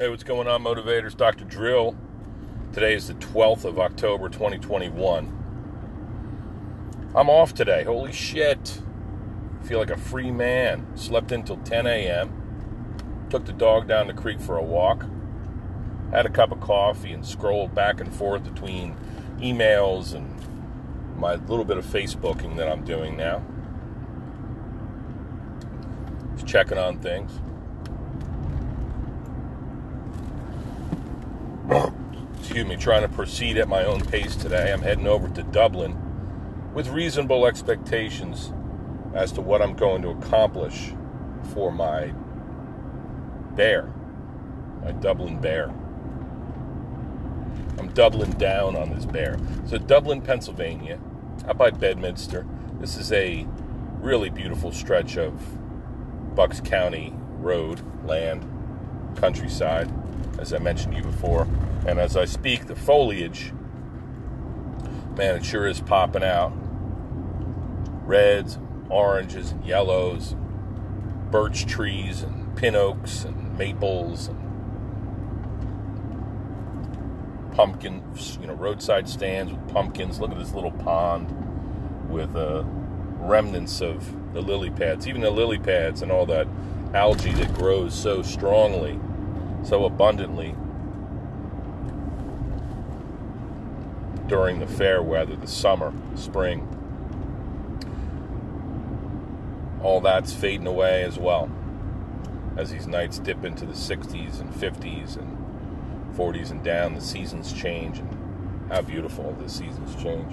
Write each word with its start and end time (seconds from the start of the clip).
Hey, 0.00 0.08
what's 0.08 0.22
going 0.22 0.46
on, 0.46 0.62
motivators? 0.62 1.16
Dr. 1.16 1.44
Drill. 1.44 1.96
Today 2.72 2.94
is 2.94 3.08
the 3.08 3.14
12th 3.14 3.64
of 3.64 3.80
October, 3.80 4.28
2021. 4.28 7.10
I'm 7.16 7.28
off 7.28 7.52
today. 7.52 7.82
Holy 7.82 8.12
shit. 8.12 8.80
I 9.60 9.66
feel 9.66 9.80
like 9.80 9.90
a 9.90 9.96
free 9.96 10.30
man. 10.30 10.86
Slept 10.96 11.32
until 11.32 11.56
10 11.56 11.88
a.m. 11.88 13.26
Took 13.28 13.46
the 13.46 13.52
dog 13.52 13.88
down 13.88 14.06
the 14.06 14.14
creek 14.14 14.38
for 14.38 14.56
a 14.56 14.62
walk. 14.62 15.04
Had 16.12 16.26
a 16.26 16.30
cup 16.30 16.52
of 16.52 16.60
coffee 16.60 17.10
and 17.10 17.26
scrolled 17.26 17.74
back 17.74 17.98
and 17.98 18.14
forth 18.14 18.44
between 18.44 18.94
emails 19.40 20.14
and 20.14 20.32
my 21.18 21.34
little 21.34 21.64
bit 21.64 21.76
of 21.76 21.84
Facebooking 21.84 22.56
that 22.56 22.68
I'm 22.68 22.84
doing 22.84 23.16
now. 23.16 23.42
Just 26.36 26.46
checking 26.46 26.78
on 26.78 27.00
things. 27.00 27.40
Excuse 32.48 32.66
me, 32.66 32.76
trying 32.76 33.02
to 33.02 33.08
proceed 33.08 33.58
at 33.58 33.68
my 33.68 33.84
own 33.84 34.00
pace 34.00 34.34
today. 34.34 34.72
I'm 34.72 34.80
heading 34.80 35.06
over 35.06 35.28
to 35.28 35.42
Dublin 35.42 35.94
with 36.72 36.88
reasonable 36.88 37.44
expectations 37.46 38.54
as 39.12 39.32
to 39.32 39.42
what 39.42 39.60
I'm 39.60 39.74
going 39.74 40.00
to 40.00 40.08
accomplish 40.08 40.94
for 41.52 41.70
my 41.70 42.06
bear, 43.54 43.92
my 44.82 44.92
Dublin 44.92 45.38
bear. 45.42 45.68
I'm 47.78 47.90
doubling 47.92 48.30
down 48.30 48.76
on 48.76 48.94
this 48.94 49.04
bear. 49.04 49.38
So, 49.66 49.76
Dublin, 49.76 50.22
Pennsylvania, 50.22 50.98
out 51.46 51.58
by 51.58 51.68
Bedminster. 51.68 52.46
This 52.80 52.96
is 52.96 53.12
a 53.12 53.46
really 54.00 54.30
beautiful 54.30 54.72
stretch 54.72 55.18
of 55.18 55.34
Bucks 56.34 56.62
County 56.62 57.12
road, 57.40 57.82
land, 58.06 58.46
countryside, 59.16 59.92
as 60.38 60.52
I 60.52 60.58
mentioned 60.58 60.92
to 60.94 60.98
you 60.98 61.04
before. 61.04 61.46
And 61.86 61.98
as 61.98 62.16
I 62.16 62.24
speak, 62.24 62.66
the 62.66 62.76
foliage, 62.76 63.52
man, 65.16 65.36
it 65.36 65.44
sure 65.44 65.66
is 65.66 65.80
popping 65.80 66.22
out. 66.22 66.52
Reds, 68.04 68.58
oranges, 68.88 69.52
and 69.52 69.64
yellows, 69.64 70.34
birch 71.30 71.66
trees, 71.66 72.22
and 72.22 72.56
pin 72.56 72.74
oaks, 72.74 73.24
and 73.24 73.58
maples, 73.58 74.28
and 74.28 74.48
pumpkins, 77.54 78.38
you 78.40 78.46
know, 78.46 78.54
roadside 78.54 79.08
stands 79.08 79.52
with 79.52 79.68
pumpkins. 79.68 80.20
Look 80.20 80.30
at 80.30 80.38
this 80.38 80.54
little 80.54 80.70
pond 80.70 81.28
with 82.08 82.34
uh, 82.36 82.62
remnants 83.18 83.80
of 83.80 84.32
the 84.32 84.40
lily 84.40 84.70
pads, 84.70 85.06
even 85.08 85.20
the 85.20 85.30
lily 85.30 85.58
pads 85.58 86.02
and 86.02 86.10
all 86.10 86.24
that 86.26 86.46
algae 86.94 87.32
that 87.32 87.52
grows 87.54 87.94
so 87.94 88.22
strongly, 88.22 88.98
so 89.64 89.84
abundantly 89.84 90.54
during 94.28 94.58
the 94.58 94.66
fair 94.66 95.02
weather, 95.02 95.36
the 95.36 95.46
summer, 95.46 95.92
spring. 96.14 96.66
All 99.82 100.00
that's 100.00 100.32
fading 100.32 100.66
away 100.66 101.02
as 101.02 101.18
well 101.18 101.50
as 102.56 102.70
these 102.70 102.86
nights 102.86 103.18
dip 103.18 103.44
into 103.44 103.64
the 103.64 103.72
60s 103.72 104.40
and 104.40 104.52
50s 104.52 105.16
and 105.16 106.16
40s 106.16 106.50
and 106.50 106.62
down. 106.62 106.94
The 106.94 107.00
seasons 107.00 107.52
change, 107.52 108.00
and 108.00 108.70
how 108.70 108.82
beautiful 108.82 109.32
the 109.40 109.48
seasons 109.48 109.94
change. 110.02 110.32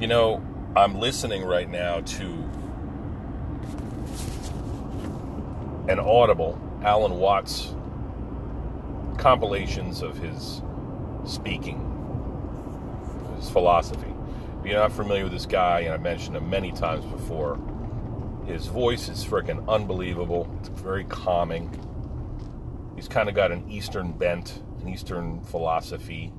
You 0.00 0.08
know, 0.08 0.42
I'm 0.76 0.98
listening 0.98 1.44
right 1.44 1.70
now 1.70 2.00
to 2.00 2.50
an 5.88 5.98
audible 5.98 6.58
Alan 6.82 7.18
Watts 7.18 7.74
compilations 9.18 10.02
of 10.02 10.16
his 10.16 10.62
speaking, 11.24 11.78
his 13.36 13.50
philosophy. 13.50 14.12
If 14.60 14.66
you're 14.66 14.80
not 14.80 14.92
familiar 14.92 15.24
with 15.24 15.32
this 15.32 15.46
guy, 15.46 15.80
and 15.80 15.92
I 15.92 15.98
mentioned 15.98 16.36
him 16.36 16.48
many 16.48 16.72
times 16.72 17.04
before, 17.04 17.58
his 18.46 18.66
voice 18.66 19.08
is 19.08 19.24
freaking 19.24 19.66
unbelievable. 19.68 20.50
It's 20.60 20.68
very 20.68 21.04
calming. 21.04 21.70
He's 22.96 23.08
kind 23.08 23.28
of 23.28 23.34
got 23.34 23.52
an 23.52 23.70
Eastern 23.70 24.12
bent, 24.12 24.62
an 24.80 24.88
Eastern 24.88 25.42
philosophy. 25.44 26.32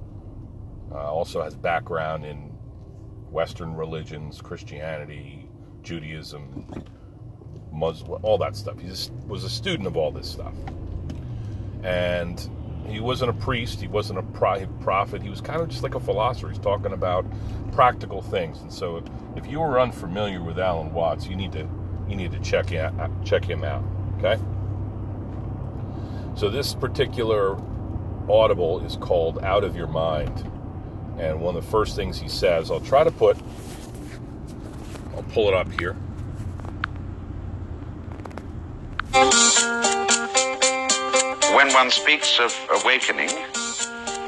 Uh, 0.92 1.12
also 1.12 1.42
has 1.44 1.56
background 1.56 2.26
in 2.26 2.52
Western 3.32 3.76
religions, 3.76 4.42
Christianity, 4.42 5.50
Judaism, 5.82 6.68
Muslim, 7.76 8.24
all 8.24 8.38
that 8.40 8.56
stuff. 8.56 8.80
He 8.80 8.88
just 8.88 9.12
was 9.28 9.44
a 9.44 9.50
student 9.50 9.88
of 9.88 9.98
all 9.98 10.12
this 10.12 10.30
stuff. 10.30 10.54
And 11.84 12.50
he 12.88 13.00
wasn't 13.00 13.32
a 13.32 13.34
priest, 13.34 13.82
he 13.82 13.88
wasn't 13.88 14.20
a 14.20 14.24
prophet, 14.24 15.22
he 15.22 15.30
was 15.30 15.42
kind 15.42 15.62
of 15.62 15.70
just 15.70 15.84
like 15.84 15.96
a 15.96 16.00
philosopher. 16.00 16.50
He's 16.50 16.60
talking 16.60 16.94
about 16.94 17.26
practical 17.72 18.22
things. 18.22 18.62
And 18.62 18.72
so 18.72 19.04
if 19.36 19.48
you 19.48 19.60
were 19.60 19.80
unfamiliar 19.80 20.42
with 20.42 20.60
Alan 20.60 20.94
Watts, 20.94 21.28
you 21.28 21.36
need 21.36 21.52
to 21.54 21.68
you 22.08 22.16
need 22.16 22.32
to 22.32 22.40
check 22.40 22.70
him, 22.70 23.00
uh, 23.00 23.10
check 23.24 23.44
him 23.44 23.64
out, 23.64 23.84
okay? 24.18 24.40
So 26.36 26.50
this 26.50 26.76
particular 26.76 27.58
audible 28.30 28.86
is 28.86 28.96
called 28.98 29.44
Out 29.44 29.64
of 29.64 29.76
Your 29.76 29.88
Mind. 29.88 30.52
And 31.18 31.42
one 31.42 31.56
of 31.56 31.64
the 31.64 31.72
first 31.72 31.96
things 31.96 32.20
he 32.20 32.28
says, 32.28 32.70
I'll 32.70 32.80
try 32.80 33.04
to 33.04 33.12
put 33.12 33.38
I'll 35.16 35.24
pull 35.24 35.48
it 35.48 35.54
up 35.54 35.72
here. 35.80 35.96
One 41.76 41.92
speaks 41.92 42.40
of 42.40 42.56
awakening, 42.82 43.30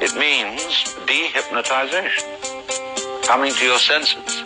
it 0.02 0.14
means 0.16 0.84
dehypnotization, 1.06 3.26
coming 3.26 3.54
to 3.54 3.64
your 3.64 3.78
senses. 3.78 4.44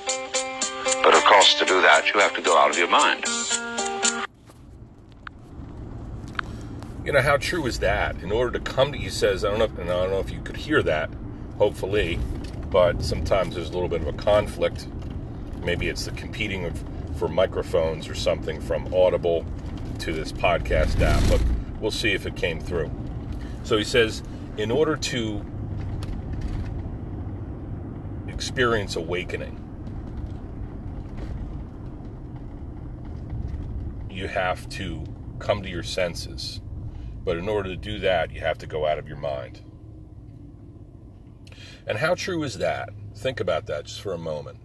But 1.03 1.13
of 1.13 1.25
course, 1.25 1.55
to 1.55 1.65
do 1.65 1.83
that, 1.83 2.13
you 2.15 2.21
have 2.21 2.33
to 2.37 2.41
go 2.41 2.57
out 2.57 2.71
of 2.71 2.79
your 2.79 2.89
mind. 2.89 3.25
You 7.05 7.11
know 7.11 7.23
how 7.23 7.39
true 7.39 7.67
is 7.67 7.81
that? 7.81 8.23
In 8.23 8.31
order 8.31 8.57
to 8.57 8.61
come 8.61 8.93
to, 8.93 8.99
he 8.99 9.11
says, 9.11 9.45
I 9.45 9.49
don't 9.49 9.59
know, 9.59 9.65
if, 9.65 9.77
I 9.81 9.83
don't 9.83 10.11
know 10.11 10.21
if 10.21 10.31
you 10.31 10.41
could 10.41 10.57
hear 10.57 10.81
that, 10.85 11.11
hopefully, 11.59 12.21
but 12.71 13.03
sometimes 13.03 13.57
there's 13.57 13.71
a 13.71 13.73
little 13.73 13.89
bit 13.89 14.03
of 14.03 14.07
a 14.07 14.13
conflict. 14.13 14.87
Maybe 15.65 15.89
it's 15.89 16.05
the 16.05 16.13
competing 16.13 16.67
of, 16.67 16.81
for 17.17 17.27
microphones 17.27 18.09
or 18.09 18.15
something 18.15 18.61
from 18.61 18.95
Audible 18.95 19.45
to 19.99 20.13
this 20.13 20.31
podcast 20.31 21.01
app. 21.01 21.21
But 21.29 21.43
We'll 21.83 21.91
see 21.91 22.13
if 22.13 22.27
it 22.27 22.37
came 22.37 22.61
through. 22.61 22.93
So 23.65 23.77
he 23.77 23.83
says, 23.83 24.23
in 24.57 24.71
order 24.71 24.97
to 24.97 25.45
experience 28.29 28.95
awakening, 28.95 29.59
you 34.09 34.29
have 34.29 34.69
to 34.69 35.03
come 35.41 35.61
to 35.65 35.69
your 35.69 35.83
senses. 35.83 36.61
But 37.25 37.37
in 37.37 37.49
order 37.49 37.71
to 37.71 37.77
do 37.77 37.99
that, 37.99 38.31
you 38.31 38.41
have 38.43 38.59
to 38.59 38.67
go 38.69 38.87
out 38.87 39.01
of 39.01 39.09
your 39.09 39.17
mind. 39.17 39.63
And 41.85 41.99
how 41.99 42.15
true 42.15 42.45
is 42.45 42.59
that? 42.59 42.91
Think 43.17 43.41
about 43.41 43.67
that 43.67 43.87
just 43.87 44.01
for 44.01 44.13
a 44.13 44.19
moment. 44.19 44.59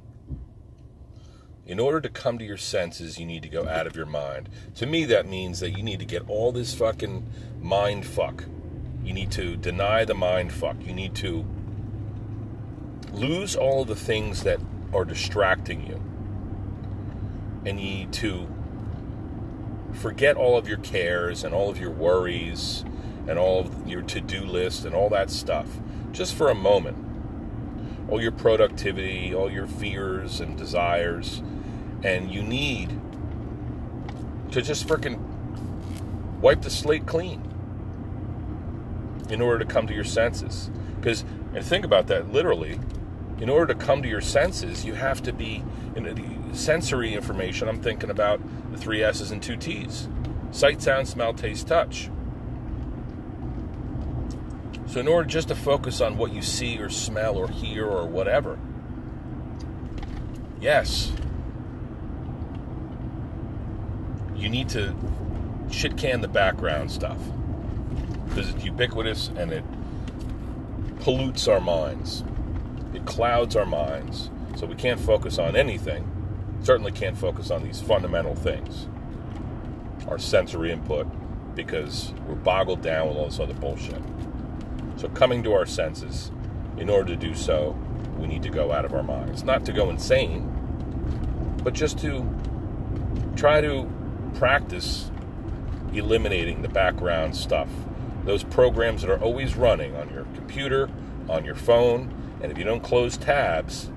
In 1.68 1.82
order 1.82 2.00
to 2.00 2.08
come 2.08 2.38
to 2.38 2.46
your 2.46 2.56
senses, 2.56 3.20
you 3.20 3.26
need 3.26 3.44
to 3.44 3.50
go 3.50 3.68
out 3.68 3.88
of 3.88 3.96
your 3.98 4.06
mind. 4.06 4.48
To 4.76 4.86
me, 4.86 5.04
that 5.06 5.28
means 5.28 5.60
that 5.60 5.72
you 5.72 5.84
need 5.84 6.00
to 6.00 6.06
get 6.06 6.30
all 6.30 6.54
this 6.54 6.74
fucking 6.74 7.28
mind 7.62 8.06
fuck. 8.06 8.46
You 9.04 9.14
need 9.14 9.32
to 9.32 9.58
deny 9.58 10.06
the 10.06 10.14
mind 10.14 10.54
fuck. 10.54 10.78
You 10.86 10.94
need 10.94 11.14
to 11.16 11.46
lose 13.12 13.58
all 13.58 13.82
of 13.82 13.90
the 13.90 13.98
things 13.98 14.44
that 14.44 14.62
are 14.94 15.04
distracting 15.04 15.86
you. 15.86 16.02
And 17.70 17.82
you 17.82 17.86
need 17.86 18.14
to 18.14 18.48
forget 19.92 20.38
all 20.38 20.58
of 20.58 20.70
your 20.70 20.78
cares 20.78 21.44
and 21.44 21.54
all 21.54 21.70
of 21.70 21.78
your 21.78 21.92
worries 21.92 22.86
and 23.28 23.38
all 23.38 23.60
of 23.60 23.86
your 23.86 24.04
to 24.04 24.22
do 24.22 24.46
list 24.46 24.86
and 24.86 24.96
all 24.96 25.10
that 25.10 25.30
stuff 25.30 25.68
just 26.14 26.34
for 26.34 26.50
a 26.50 26.56
moment. 26.56 26.98
All 28.10 28.22
your 28.22 28.32
productivity, 28.32 29.36
all 29.36 29.52
your 29.52 29.68
fears 29.68 30.40
and 30.40 30.58
desires 30.58 31.42
and 32.04 32.32
you 32.32 32.44
need 32.44 32.90
to 34.52 34.62
just 34.62 34.88
freaking 34.88 35.20
wipe 36.40 36.62
the 36.62 36.70
slate 36.70 37.06
clean 37.06 37.42
in 39.30 39.42
order 39.42 39.64
to 39.64 39.66
come 39.66 39.88
to 39.88 39.94
your 39.94 40.04
senses. 40.04 40.70
Because, 40.96 41.24
and 41.54 41.66
think 41.66 41.86
about 41.86 42.08
that 42.08 42.32
literally, 42.32 42.80
in 43.40 43.50
order 43.50 43.74
to 43.74 43.80
come 43.80 44.02
to 44.02 44.08
your 44.10 44.22
senses, 44.22 44.86
you 44.86 44.94
have 44.94 45.22
to 45.24 45.34
be 45.34 45.64
in 45.96 46.04
the 46.04 46.56
sensory 46.56 47.14
information. 47.14 47.68
I'm 47.68 47.82
thinking 47.82 48.10
about 48.10 48.42
the 48.72 48.78
three 48.78 49.04
S's 49.04 49.32
and 49.32 49.42
two 49.42 49.58
T's 49.58 50.08
sight, 50.52 50.82
sound, 50.82 51.08
smell, 51.08 51.34
taste, 51.34 51.68
touch. 51.68 52.10
So, 54.88 55.02
in 55.02 55.08
order 55.08 55.28
just 55.28 55.50
to 55.50 55.56
focus 55.56 56.02
on 56.02 56.18
what 56.18 56.34
you 56.34 56.42
see 56.42 56.80
or 56.80 56.90
smell 56.90 57.38
or 57.38 57.50
hear 57.50 57.86
or 57.86 58.08
whatever, 58.08 58.58
yes, 60.62 61.12
you 64.38 64.50
need 64.50 64.70
to 64.70 64.96
shit 65.70 65.98
can 65.98 66.22
the 66.22 66.28
background 66.28 66.92
stuff 66.92 67.18
because 68.30 68.50
it's 68.50 68.64
ubiquitous 68.64 69.30
and 69.36 69.52
it 69.52 69.64
pollutes 71.00 71.48
our 71.48 71.60
minds. 71.60 72.24
It 72.94 73.06
clouds 73.06 73.56
our 73.56 73.66
minds, 73.66 74.30
so 74.56 74.66
we 74.66 74.76
can't 74.76 75.00
focus 75.00 75.40
on 75.40 75.56
anything. 75.56 76.10
Certainly 76.62 76.92
can't 76.94 77.18
focus 77.18 77.52
on 77.52 77.64
these 77.64 77.82
fundamental 77.82 78.36
things, 78.36 78.88
our 80.08 80.18
sensory 80.18 80.72
input, 80.72 81.08
because 81.56 82.14
we're 82.28 82.36
boggled 82.36 82.82
down 82.82 83.10
with 83.10 83.18
all 83.18 83.26
this 83.26 83.40
other 83.40 83.54
bullshit. 83.54 84.02
So, 84.98 85.08
coming 85.10 85.44
to 85.44 85.54
our 85.54 85.66
senses, 85.66 86.32
in 86.78 86.90
order 86.90 87.10
to 87.10 87.16
do 87.16 87.36
so, 87.36 87.78
we 88.18 88.28
need 88.28 88.44
to 88.44 88.50
go 88.50 88.72
out 88.72 88.86
of 88.86 88.94
our 88.94 89.04
minds. 89.04 89.44
Not 89.44 89.66
to 89.66 89.72
go 89.72 89.90
insane, 89.90 90.52
but 91.64 91.74
just 91.74 92.00
to 92.00 92.28
try 93.36 93.62
to 93.62 93.88
practice 94.36 95.12
eliminating 95.94 96.62
the 96.62 96.70
background 96.70 97.36
stuff. 97.36 97.70
Those 98.26 98.44
programs 98.44 99.02
that 99.02 99.10
are 99.10 99.20
always 99.22 99.56
running 99.56 99.96
on 99.96 100.10
your 100.10 100.24
computer, 100.36 100.90
on 101.30 101.46
your 101.46 101.56
phone, 101.56 102.14
and 102.42 102.52
if 102.52 102.58
you 102.58 102.64
don't 102.64 102.84
close 102.84 103.18
tabs, 103.18 103.90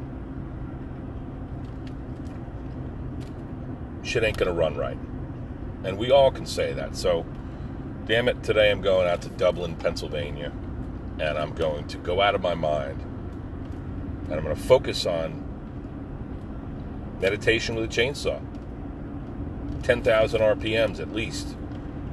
shit 4.03 4.25
ain't 4.25 4.37
gonna 4.37 4.53
run 4.53 4.77
right. 4.77 4.99
And 5.85 5.99
we 5.99 6.11
all 6.11 6.31
can 6.31 6.47
say 6.47 6.73
that. 6.75 6.97
So, 6.97 7.25
damn 8.06 8.29
it, 8.29 8.43
today 8.43 8.71
I'm 8.71 8.83
going 8.83 9.09
out 9.09 9.23
to 9.23 9.29
Dublin, 9.31 9.76
Pennsylvania, 9.76 10.53
and 11.19 11.38
I'm 11.38 11.53
going 11.55 11.87
to 11.88 11.99
go 11.99 12.21
out 12.21 12.35
of 12.35 12.43
my 12.43 12.55
mind. 12.55 13.00
And 14.25 14.35
I'm 14.35 14.44
going 14.44 14.55
to 14.55 14.62
focus 14.62 15.06
on 15.06 15.47
meditation 17.21 17.75
with 17.75 17.85
a 17.85 17.88
chainsaw. 17.88 18.41
10,000 19.82 20.41
RPMs 20.41 21.00
at 21.00 21.12
least. 21.12 21.56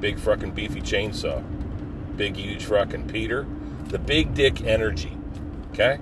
Big 0.00 0.18
fucking 0.18 0.52
beefy 0.52 0.80
chainsaw. 0.80 1.42
Big, 2.16 2.36
huge 2.36 2.64
fucking 2.64 3.08
Peter. 3.08 3.46
The 3.88 3.98
big 3.98 4.34
dick 4.34 4.62
energy. 4.62 5.16
Okay? 5.72 5.98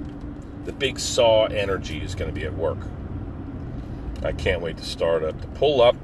The 0.64 0.72
big 0.72 0.98
saw 0.98 1.46
energy 1.46 1.98
is 1.98 2.14
going 2.14 2.28
to 2.28 2.34
be 2.34 2.44
at 2.44 2.54
work. 2.54 2.78
I 4.22 4.32
can't 4.32 4.60
wait 4.60 4.76
to 4.78 4.84
start 4.84 5.22
up. 5.22 5.40
To 5.40 5.46
pull 5.48 5.80
up, 5.80 5.96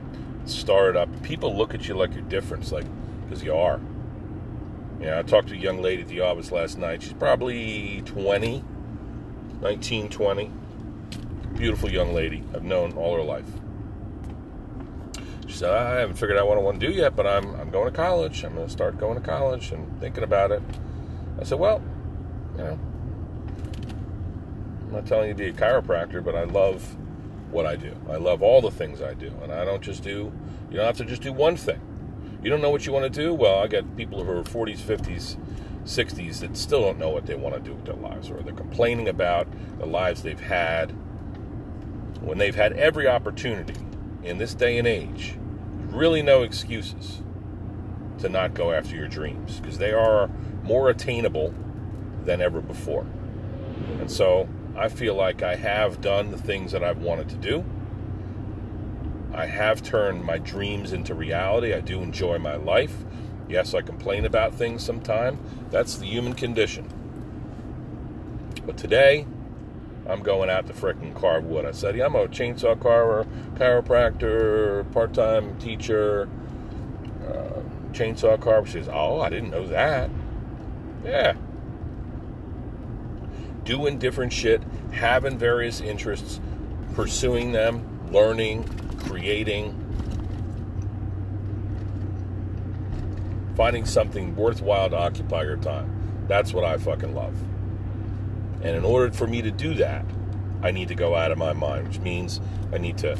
start 0.44 0.96
up. 0.96 1.22
People 1.22 1.56
look 1.56 1.74
at 1.74 1.88
you 1.88 1.94
like 1.94 2.14
you're 2.14 2.22
different. 2.22 2.70
Like, 2.70 2.86
because 3.24 3.42
you 3.42 3.54
are. 3.54 3.80
Yeah, 5.00 5.18
I 5.18 5.22
talked 5.22 5.48
to 5.48 5.54
a 5.54 5.56
young 5.56 5.82
lady 5.82 6.02
at 6.02 6.08
the 6.08 6.20
office 6.20 6.52
last 6.52 6.78
night. 6.78 7.02
She's 7.02 7.12
probably 7.14 8.02
20, 8.06 8.62
19, 9.60 10.08
20. 10.08 10.50
Beautiful 11.56 11.90
young 11.90 12.14
lady. 12.14 12.44
I've 12.54 12.62
known 12.62 12.92
all 12.92 13.16
her 13.16 13.22
life. 13.22 13.50
She 15.52 15.58
said, 15.58 15.70
I 15.70 16.00
haven't 16.00 16.16
figured 16.16 16.38
out 16.38 16.48
what 16.48 16.56
I 16.56 16.62
want 16.62 16.80
to 16.80 16.86
do 16.86 16.90
yet, 16.90 17.14
but 17.14 17.26
I'm, 17.26 17.54
I'm 17.56 17.68
going 17.68 17.84
to 17.84 17.94
college. 17.94 18.42
I'm 18.42 18.54
going 18.54 18.66
to 18.66 18.72
start 18.72 18.96
going 18.96 19.20
to 19.20 19.20
college 19.20 19.70
and 19.70 20.00
thinking 20.00 20.24
about 20.24 20.50
it. 20.50 20.62
I 21.38 21.44
said, 21.44 21.58
well, 21.58 21.82
you 22.52 22.64
know, 22.64 22.78
I'm 24.80 24.92
not 24.92 25.04
telling 25.04 25.28
you 25.28 25.34
to 25.34 25.38
be 25.38 25.48
a 25.48 25.52
chiropractor, 25.52 26.24
but 26.24 26.34
I 26.34 26.44
love 26.44 26.96
what 27.50 27.66
I 27.66 27.76
do. 27.76 27.94
I 28.08 28.16
love 28.16 28.40
all 28.40 28.62
the 28.62 28.70
things 28.70 29.02
I 29.02 29.12
do. 29.12 29.30
And 29.42 29.52
I 29.52 29.66
don't 29.66 29.82
just 29.82 30.02
do, 30.02 30.32
you 30.70 30.78
don't 30.78 30.86
have 30.86 30.96
to 30.96 31.04
just 31.04 31.20
do 31.20 31.34
one 31.34 31.58
thing. 31.58 31.82
You 32.42 32.48
don't 32.48 32.62
know 32.62 32.70
what 32.70 32.86
you 32.86 32.92
want 32.94 33.12
to 33.12 33.22
do? 33.22 33.34
Well, 33.34 33.58
I 33.58 33.66
get 33.66 33.94
people 33.94 34.24
who 34.24 34.30
are 34.30 34.42
40s, 34.44 34.78
50s, 34.78 35.36
60s 35.84 36.40
that 36.40 36.56
still 36.56 36.80
don't 36.80 36.98
know 36.98 37.10
what 37.10 37.26
they 37.26 37.34
want 37.34 37.56
to 37.56 37.60
do 37.60 37.74
with 37.74 37.84
their 37.84 37.96
lives, 37.96 38.30
or 38.30 38.40
they're 38.40 38.54
complaining 38.54 39.06
about 39.06 39.46
the 39.78 39.86
lives 39.86 40.22
they've 40.22 40.40
had 40.40 40.92
when 42.22 42.38
they've 42.38 42.54
had 42.54 42.72
every 42.72 43.06
opportunity 43.06 43.76
in 44.24 44.38
this 44.38 44.54
day 44.54 44.78
and 44.78 44.88
age. 44.88 45.36
Really, 45.92 46.22
no 46.22 46.42
excuses 46.42 47.20
to 48.18 48.30
not 48.30 48.54
go 48.54 48.72
after 48.72 48.96
your 48.96 49.08
dreams 49.08 49.60
because 49.60 49.76
they 49.76 49.92
are 49.92 50.30
more 50.62 50.88
attainable 50.88 51.52
than 52.24 52.40
ever 52.40 52.62
before. 52.62 53.04
And 54.00 54.10
so 54.10 54.48
I 54.74 54.88
feel 54.88 55.14
like 55.14 55.42
I 55.42 55.54
have 55.56 56.00
done 56.00 56.30
the 56.30 56.38
things 56.38 56.72
that 56.72 56.82
I've 56.82 57.02
wanted 57.02 57.28
to 57.28 57.36
do. 57.36 57.64
I 59.34 59.44
have 59.44 59.82
turned 59.82 60.24
my 60.24 60.38
dreams 60.38 60.94
into 60.94 61.14
reality. 61.14 61.74
I 61.74 61.80
do 61.80 62.00
enjoy 62.00 62.38
my 62.38 62.56
life. 62.56 63.04
Yes, 63.48 63.74
I 63.74 63.82
complain 63.82 64.24
about 64.24 64.54
things 64.54 64.82
sometimes. 64.82 65.38
That's 65.70 65.96
the 65.96 66.06
human 66.06 66.32
condition. 66.32 66.88
But 68.64 68.78
today, 68.78 69.26
I'm 70.08 70.22
going 70.22 70.50
out 70.50 70.66
to 70.66 70.72
frickin' 70.72 71.14
carve 71.14 71.44
wood. 71.44 71.64
I 71.64 71.70
said, 71.70 71.96
yeah, 71.96 72.06
I'm 72.06 72.16
a 72.16 72.26
chainsaw 72.26 72.80
carver, 72.80 73.26
chiropractor, 73.54 74.90
part 74.92 75.14
time 75.14 75.56
teacher, 75.58 76.28
uh, 77.26 77.60
chainsaw 77.92 78.40
carver. 78.40 78.66
She 78.66 78.72
says, 78.74 78.88
oh, 78.88 79.20
I 79.20 79.30
didn't 79.30 79.50
know 79.50 79.66
that. 79.68 80.10
Yeah. 81.04 81.34
Doing 83.64 83.98
different 83.98 84.32
shit, 84.32 84.60
having 84.90 85.38
various 85.38 85.80
interests, 85.80 86.40
pursuing 86.94 87.52
them, 87.52 88.10
learning, 88.10 88.64
creating, 89.06 89.78
finding 93.56 93.84
something 93.84 94.34
worthwhile 94.34 94.90
to 94.90 94.96
occupy 94.96 95.44
your 95.44 95.58
time. 95.58 96.24
That's 96.26 96.52
what 96.52 96.64
I 96.64 96.76
fucking 96.76 97.14
love. 97.14 97.36
And 98.62 98.76
in 98.76 98.84
order 98.84 99.12
for 99.12 99.26
me 99.26 99.42
to 99.42 99.50
do 99.50 99.74
that, 99.74 100.04
I 100.62 100.70
need 100.70 100.88
to 100.88 100.94
go 100.94 101.16
out 101.16 101.32
of 101.32 101.38
my 101.38 101.52
mind, 101.52 101.88
which 101.88 101.98
means 101.98 102.40
I 102.72 102.78
need 102.78 102.98
to 102.98 103.18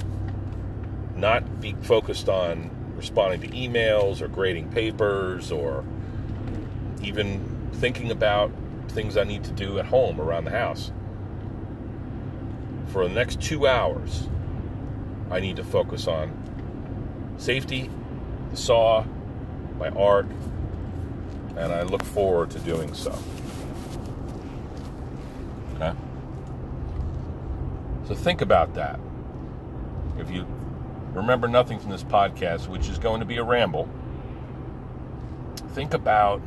not 1.17 1.61
be 1.61 1.75
focused 1.83 2.29
on 2.29 2.71
responding 2.97 3.41
to 3.41 3.49
emails 3.49 4.21
or 4.21 4.29
grading 4.29 4.71
papers 4.71 5.51
or 5.51 5.85
even 7.03 7.71
thinking 7.75 8.11
about 8.11 8.53
things 8.89 9.17
I 9.17 9.25
need 9.25 9.43
to 9.45 9.51
do 9.51 9.79
at 9.79 9.87
home 9.87 10.21
around 10.21 10.45
the 10.45 10.51
house. 10.51 10.93
For 12.93 13.09
the 13.09 13.15
next 13.15 13.41
two 13.41 13.67
hours, 13.67 14.29
I 15.31 15.41
need 15.41 15.57
to 15.57 15.65
focus 15.65 16.07
on 16.07 16.31
safety, 17.39 17.91
the 18.51 18.57
saw, 18.57 19.05
my 19.79 19.89
art, 19.89 20.27
and 21.57 21.73
I 21.73 21.83
look 21.83 22.05
forward 22.05 22.51
to 22.51 22.59
doing 22.61 22.95
so. 22.95 23.19
Okay? 25.77 25.93
So 28.07 28.15
think 28.15 28.41
about 28.41 28.75
that. 28.75 28.99
If 30.19 30.31
you 30.31 30.47
remember 31.13 31.49
nothing 31.49 31.79
from 31.79 31.91
this 31.91 32.05
podcast, 32.05 32.69
which 32.69 32.89
is 32.89 32.99
going 32.99 33.21
to 33.21 33.27
be 33.27 33.37
a 33.37 33.45
ramble, 33.45 33.89
think 35.71 35.95
about 35.95 36.43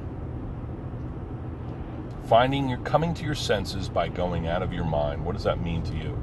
finding 2.28 2.68
your 2.68 2.80
coming 2.80 3.14
to 3.14 3.24
your 3.24 3.36
senses 3.36 3.88
by 3.90 4.10
going 4.10 4.48
out 4.48 4.64
of 4.64 4.74
your 4.74 4.86
mind. 4.86 5.26
What 5.26 5.34
does 5.34 5.44
that 5.44 5.62
mean 5.62 5.84
to 5.84 5.94
you? 5.94 6.20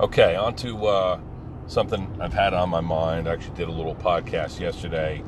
Okay, 0.00 0.34
on 0.36 0.54
to 0.56 0.86
uh, 0.86 1.20
something 1.66 2.18
I've 2.20 2.32
had 2.34 2.52
on 2.52 2.68
my 2.68 2.80
mind. 2.80 3.28
I 3.28 3.32
actually 3.32 3.56
did 3.56 3.68
a 3.68 3.72
little 3.72 3.94
podcast 3.94 4.60
yesterday, 4.60 5.22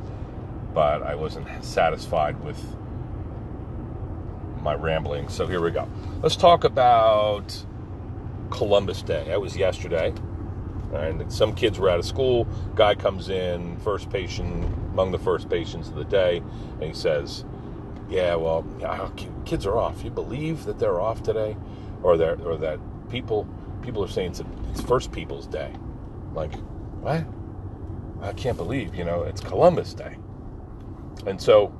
but 0.73 1.01
I 1.01 1.15
wasn't 1.15 1.47
satisfied 1.63 2.43
with 2.43 2.63
my 4.69 4.75
rambling. 4.75 5.27
So 5.29 5.47
here 5.47 5.61
we 5.61 5.71
go. 5.71 5.89
Let's 6.21 6.35
talk 6.35 6.63
about 6.63 7.65
Columbus 8.51 9.01
Day. 9.01 9.25
That 9.27 9.41
was 9.41 9.57
yesterday. 9.57 10.13
And 10.93 11.31
some 11.33 11.55
kids 11.55 11.79
were 11.79 11.89
out 11.89 11.97
of 11.97 12.05
school. 12.05 12.47
Guy 12.75 12.93
comes 12.93 13.29
in, 13.29 13.77
first 13.77 14.11
patient, 14.11 14.65
among 14.91 15.11
the 15.11 15.17
first 15.17 15.49
patients 15.49 15.87
of 15.87 15.95
the 15.95 16.03
day, 16.03 16.37
and 16.73 16.83
he 16.83 16.93
says, 16.93 17.45
Yeah, 18.09 18.35
well, 18.35 18.63
kids 19.45 19.65
are 19.65 19.75
off. 19.75 20.03
You 20.03 20.11
believe 20.11 20.65
that 20.65 20.77
they're 20.77 21.01
off 21.01 21.23
today? 21.23 21.57
Or, 22.03 22.15
that, 22.17 22.41
or 22.41 22.55
that 22.57 22.79
people 23.09 23.47
people 23.81 24.03
are 24.03 24.07
saying 24.07 24.31
it's, 24.31 24.43
it's 24.71 24.81
First 24.81 25.11
People's 25.11 25.47
Day. 25.47 25.73
Like, 26.33 26.53
what? 27.01 27.25
I 28.21 28.33
can't 28.33 28.57
believe, 28.57 28.93
you 28.93 29.03
know, 29.03 29.23
it's 29.23 29.41
Columbus 29.41 29.95
Day. 29.95 30.15
And 31.25 31.41
so 31.41 31.73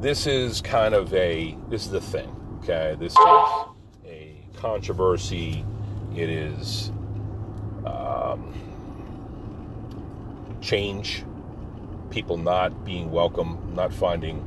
this 0.00 0.26
is 0.26 0.62
kind 0.62 0.94
of 0.94 1.12
a 1.12 1.56
this 1.68 1.84
is 1.84 1.90
the 1.90 2.00
thing, 2.00 2.34
okay? 2.62 2.96
This 2.98 3.12
is 3.12 3.18
a 4.06 4.34
controversy. 4.56 5.64
It 6.16 6.30
is 6.30 6.90
um, 7.84 8.54
change. 10.60 11.24
People 12.10 12.38
not 12.38 12.84
being 12.84 13.10
welcome, 13.10 13.72
not 13.74 13.92
finding 13.92 14.38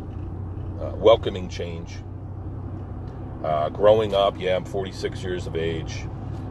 uh, 0.82 0.96
welcoming 0.96 1.48
change. 1.48 1.98
Uh, 3.44 3.70
growing 3.70 4.14
up, 4.16 4.40
yeah, 4.40 4.56
I'm 4.56 4.66
46 4.66 5.22
years 5.24 5.48
of 5.48 5.56
age. 5.56 6.06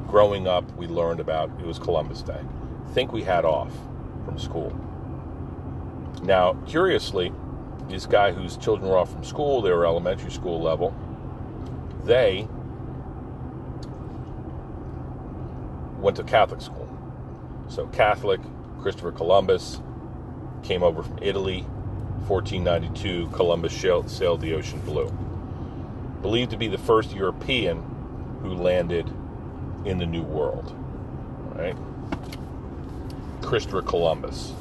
Growing 0.06 0.47
up, 0.47 0.71
we 0.76 0.87
learned 0.87 1.21
about 1.21 1.50
it 1.59 1.66
was 1.66 1.78
Columbus 1.78 2.23
Day. 2.23 2.40
Think 2.92 3.12
we 3.12 3.23
had 3.23 3.44
off 3.44 3.73
from 4.25 4.38
school. 4.38 4.73
Now, 6.23 6.54
curiously, 6.66 7.32
this 7.92 8.06
guy 8.06 8.32
whose 8.32 8.56
children 8.56 8.90
were 8.90 8.96
off 8.96 9.12
from 9.12 9.22
school, 9.22 9.62
they 9.62 9.70
were 9.70 9.87
elementary 9.87 10.30
school 10.30 10.61
level, 10.61 10.94
they 12.04 12.49
went 15.99 16.16
to 16.16 16.25
Catholic 16.25 16.61
school. 16.61 16.88
So, 17.68 17.87
Catholic, 17.88 18.40
Christopher 18.80 19.12
Columbus 19.12 19.80
came 20.62 20.82
over 20.82 21.02
from 21.02 21.18
Italy, 21.22 21.62
1492. 22.26 23.28
Columbus 23.32 23.72
sailed 23.75 24.40
the 24.40 24.54
ocean 24.54 24.80
blue. 24.80 25.11
Believed 26.22 26.50
to 26.52 26.56
be 26.56 26.68
the 26.68 26.78
first 26.78 27.14
European 27.14 27.82
who 28.42 28.54
landed 28.54 29.08
in 29.84 29.99
the 29.99 30.06
New 30.06 30.22
World. 30.22 30.75
Right? 31.54 31.76
Christopher 33.42 33.82
Columbus. 33.82 34.52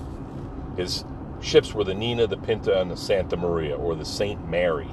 His 0.75 1.05
ships 1.41 1.74
were 1.74 1.83
the 1.83 1.93
Nina, 1.93 2.27
the 2.27 2.38
Pinta, 2.38 2.79
and 2.79 2.89
the 2.89 2.98
Santa 2.98 3.36
Maria, 3.38 3.75
or 3.75 3.95
the 3.95 4.05
Saint 4.05 4.48
Mary. 4.48 4.88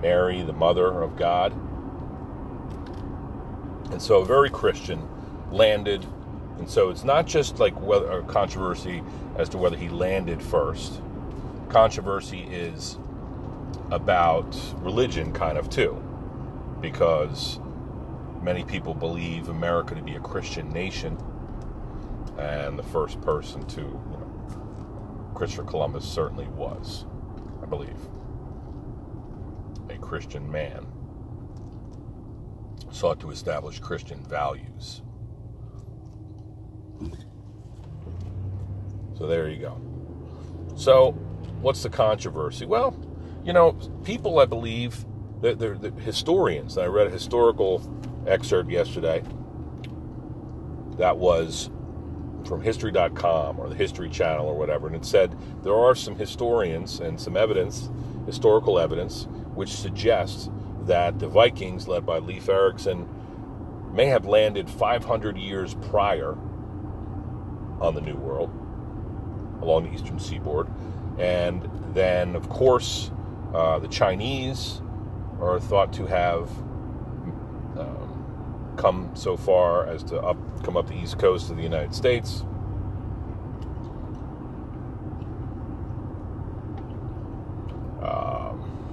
Mary, 0.00 0.42
the 0.42 0.52
Mother 0.52 1.02
of 1.02 1.16
God. 1.16 1.52
And 3.92 4.00
so, 4.00 4.20
a 4.20 4.24
very 4.24 4.50
Christian, 4.50 5.06
landed. 5.50 6.04
And 6.58 6.68
so, 6.68 6.90
it's 6.90 7.04
not 7.04 7.26
just 7.26 7.58
like 7.58 7.78
whether 7.80 8.10
a 8.10 8.22
controversy 8.24 9.02
as 9.36 9.48
to 9.50 9.58
whether 9.58 9.76
he 9.76 9.88
landed 9.88 10.42
first. 10.42 11.00
Controversy 11.68 12.40
is 12.42 12.98
about 13.90 14.56
religion, 14.78 15.32
kind 15.32 15.58
of 15.58 15.70
too, 15.70 16.02
because 16.80 17.58
many 18.42 18.64
people 18.64 18.94
believe 18.94 19.48
America 19.48 19.94
to 19.94 20.02
be 20.02 20.14
a 20.14 20.20
Christian 20.20 20.70
nation, 20.70 21.16
and 22.38 22.78
the 22.78 22.82
first 22.82 23.20
person 23.22 23.66
to, 23.66 23.82
Christopher 25.36 25.64
Columbus 25.64 26.06
certainly 26.06 26.46
was, 26.48 27.04
I 27.62 27.66
believe, 27.66 27.98
a 29.90 29.98
Christian 29.98 30.50
man, 30.50 30.86
sought 32.90 33.20
to 33.20 33.30
establish 33.30 33.78
Christian 33.78 34.18
values. 34.24 35.02
So 39.18 39.26
there 39.26 39.50
you 39.50 39.60
go. 39.60 39.78
So, 40.74 41.12
what's 41.60 41.82
the 41.82 41.90
controversy? 41.90 42.64
Well, 42.64 42.98
you 43.44 43.52
know, 43.52 43.72
people, 44.04 44.38
I 44.38 44.46
believe, 44.46 45.04
they're, 45.42 45.54
they're, 45.54 45.76
they're 45.76 45.90
historians. 45.90 46.78
I 46.78 46.86
read 46.86 47.08
a 47.08 47.10
historical 47.10 47.82
excerpt 48.26 48.70
yesterday 48.70 49.22
that 50.96 51.18
was 51.18 51.68
from 52.46 52.62
history.com 52.62 53.58
or 53.58 53.68
the 53.68 53.74
History 53.74 54.08
Channel 54.08 54.46
or 54.46 54.56
whatever, 54.56 54.86
and 54.86 54.96
it 54.96 55.04
said 55.04 55.36
there 55.62 55.74
are 55.74 55.94
some 55.94 56.14
historians 56.14 57.00
and 57.00 57.20
some 57.20 57.36
evidence, 57.36 57.90
historical 58.26 58.78
evidence, 58.78 59.24
which 59.54 59.70
suggests 59.70 60.48
that 60.82 61.18
the 61.18 61.28
Vikings, 61.28 61.88
led 61.88 62.06
by 62.06 62.18
Leif 62.18 62.48
Erikson, 62.48 63.08
may 63.92 64.06
have 64.06 64.26
landed 64.26 64.68
500 64.68 65.36
years 65.36 65.74
prior 65.74 66.36
on 67.80 67.94
the 67.94 68.00
New 68.00 68.16
World 68.16 68.50
along 69.62 69.84
the 69.84 69.92
eastern 69.92 70.18
seaboard. 70.18 70.68
And 71.18 71.68
then, 71.94 72.36
of 72.36 72.48
course, 72.48 73.10
uh, 73.54 73.78
the 73.78 73.88
Chinese 73.88 74.80
are 75.40 75.58
thought 75.58 75.92
to 75.94 76.06
have 76.06 76.48
um, 77.78 78.05
come 78.76 79.10
so 79.14 79.36
far 79.36 79.86
as 79.86 80.02
to 80.04 80.20
up, 80.20 80.36
come 80.64 80.76
up 80.76 80.86
the 80.88 80.94
east 80.94 81.18
coast 81.18 81.50
of 81.50 81.56
the 81.56 81.62
United 81.62 81.94
States. 81.94 82.42
Um, 88.02 88.84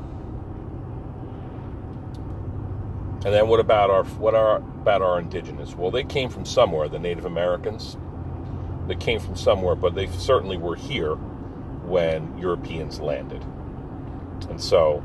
and 3.25 3.33
then 3.33 3.47
what 3.47 3.59
about 3.59 3.89
our 3.89 4.03
what 4.03 4.35
are 4.35 4.57
about 4.57 5.01
our 5.01 5.19
indigenous? 5.19 5.75
Well, 5.75 5.91
they 5.91 6.03
came 6.03 6.29
from 6.29 6.45
somewhere. 6.45 6.87
The 6.87 6.99
Native 6.99 7.25
Americans, 7.25 7.97
they 8.87 8.95
came 8.95 9.19
from 9.19 9.35
somewhere, 9.35 9.75
but 9.75 9.95
they 9.95 10.07
certainly 10.07 10.57
were 10.57 10.75
here 10.75 11.15
when 11.85 12.37
Europeans 12.37 12.99
landed. 12.99 13.43
And 14.49 14.59
so, 14.59 15.03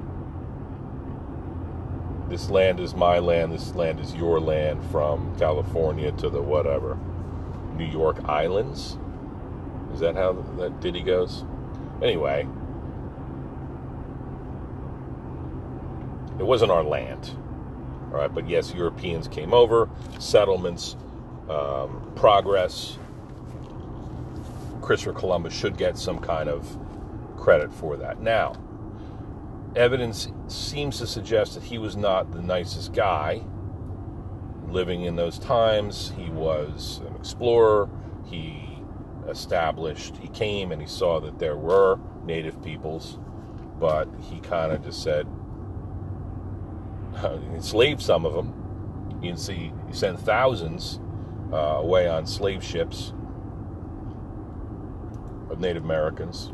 this 2.28 2.50
land 2.50 2.80
is 2.80 2.94
my 2.94 3.18
land, 3.18 3.52
this 3.52 3.74
land 3.74 4.00
is 4.00 4.14
your 4.14 4.40
land 4.40 4.84
from 4.90 5.36
California 5.38 6.12
to 6.12 6.28
the 6.28 6.42
whatever, 6.42 6.98
New 7.74 7.86
York 7.86 8.22
Islands. 8.24 8.98
Is 9.94 10.00
that 10.00 10.14
how 10.14 10.32
that 10.58 10.80
ditty 10.80 11.00
goes? 11.00 11.44
Anyway, 12.02 12.46
it 16.38 16.44
wasn't 16.44 16.70
our 16.70 16.84
land. 16.84 17.30
All 18.10 18.18
right, 18.18 18.32
but 18.32 18.48
yes, 18.48 18.72
Europeans 18.74 19.28
came 19.28 19.52
over, 19.54 19.88
settlements, 20.18 20.96
um, 21.48 22.12
progress, 22.14 22.98
Christopher 24.82 25.18
Columbus 25.18 25.54
should 25.54 25.76
get 25.76 25.98
some 25.98 26.18
kind 26.18 26.48
of 26.48 26.78
credit 27.36 27.72
for 27.72 27.96
that. 27.98 28.20
Now, 28.20 28.54
evidence 29.78 30.28
seems 30.48 30.98
to 30.98 31.06
suggest 31.06 31.54
that 31.54 31.62
he 31.62 31.78
was 31.78 31.96
not 31.96 32.32
the 32.32 32.42
nicest 32.42 32.92
guy 32.92 33.42
living 34.68 35.02
in 35.02 35.16
those 35.16 35.38
times. 35.38 36.12
He 36.16 36.30
was 36.30 37.00
an 37.06 37.14
explorer. 37.16 37.88
He 38.26 38.82
established, 39.28 40.16
he 40.16 40.28
came 40.28 40.72
and 40.72 40.80
he 40.80 40.88
saw 40.88 41.20
that 41.20 41.38
there 41.38 41.56
were 41.56 41.98
native 42.24 42.62
peoples, 42.62 43.18
but 43.78 44.08
he 44.20 44.40
kind 44.40 44.72
of 44.72 44.84
just 44.84 45.02
said, 45.02 45.26
enslaved 47.54 48.02
some 48.02 48.26
of 48.26 48.34
them. 48.34 48.54
You 49.22 49.30
can 49.30 49.38
see 49.38 49.72
he 49.86 49.92
sent 49.92 50.18
thousands 50.20 51.00
uh, 51.52 51.56
away 51.56 52.08
on 52.08 52.26
slave 52.26 52.62
ships 52.62 53.12
of 55.50 55.60
Native 55.60 55.84
Americans. 55.84 56.52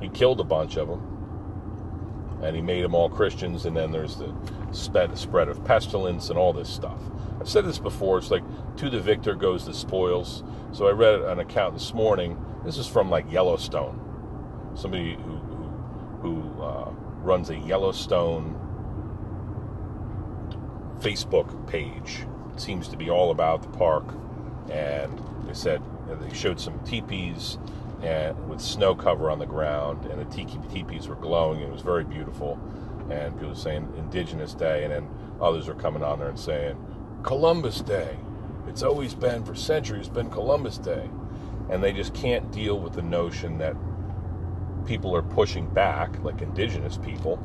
He 0.00 0.08
killed 0.08 0.40
a 0.40 0.44
bunch 0.44 0.76
of 0.76 0.88
them. 0.88 1.13
And 2.44 2.54
he 2.54 2.60
made 2.62 2.84
them 2.84 2.94
all 2.94 3.08
Christians, 3.08 3.64
and 3.64 3.74
then 3.74 3.90
there's 3.90 4.16
the 4.16 4.34
spread 4.72 5.48
of 5.48 5.64
pestilence 5.64 6.28
and 6.28 6.38
all 6.38 6.52
this 6.52 6.68
stuff. 6.68 7.00
I've 7.40 7.48
said 7.48 7.64
this 7.64 7.78
before. 7.78 8.18
It's 8.18 8.30
like 8.30 8.44
to 8.76 8.90
the 8.90 9.00
victor 9.00 9.34
goes 9.34 9.64
the 9.64 9.74
spoils. 9.74 10.44
So 10.72 10.86
I 10.86 10.92
read 10.92 11.20
an 11.22 11.38
account 11.38 11.74
this 11.74 11.94
morning. 11.94 12.42
This 12.64 12.78
is 12.78 12.86
from 12.86 13.10
like 13.10 13.30
Yellowstone. 13.32 13.98
Somebody 14.74 15.14
who 15.14 15.36
who, 16.20 16.42
who 16.42 16.62
uh, 16.62 16.90
runs 17.22 17.50
a 17.50 17.56
Yellowstone 17.56 18.60
Facebook 21.00 21.66
page. 21.68 22.26
It 22.52 22.60
seems 22.60 22.88
to 22.88 22.96
be 22.96 23.10
all 23.10 23.30
about 23.30 23.62
the 23.62 23.68
park, 23.68 24.04
and 24.70 25.20
they 25.46 25.54
said 25.54 25.82
they 26.20 26.34
showed 26.34 26.60
some 26.60 26.78
teepees 26.84 27.58
and 28.04 28.48
with 28.48 28.60
snow 28.60 28.94
cover 28.94 29.30
on 29.30 29.38
the 29.38 29.46
ground, 29.46 30.04
and 30.04 30.20
the 30.20 30.26
tiki 30.26 30.58
teepees 30.70 31.08
were 31.08 31.14
glowing. 31.16 31.60
It 31.60 31.70
was 31.70 31.80
very 31.80 32.04
beautiful, 32.04 32.60
and 33.10 33.32
people 33.34 33.48
were 33.48 33.54
saying 33.54 33.92
Indigenous 33.96 34.52
Day, 34.52 34.84
and 34.84 34.92
then 34.92 35.08
others 35.40 35.68
are 35.68 35.74
coming 35.74 36.02
on 36.02 36.18
there 36.18 36.28
and 36.28 36.38
saying 36.38 36.76
Columbus 37.22 37.80
Day. 37.80 38.16
It's 38.68 38.82
always 38.82 39.14
been 39.14 39.44
for 39.44 39.54
centuries 39.54 40.08
been 40.08 40.30
Columbus 40.30 40.76
Day, 40.78 41.08
and 41.70 41.82
they 41.82 41.92
just 41.92 42.14
can't 42.14 42.52
deal 42.52 42.78
with 42.78 42.92
the 42.92 43.02
notion 43.02 43.58
that 43.58 43.74
people 44.86 45.16
are 45.16 45.22
pushing 45.22 45.66
back, 45.70 46.22
like 46.22 46.42
Indigenous 46.42 46.98
people. 46.98 47.42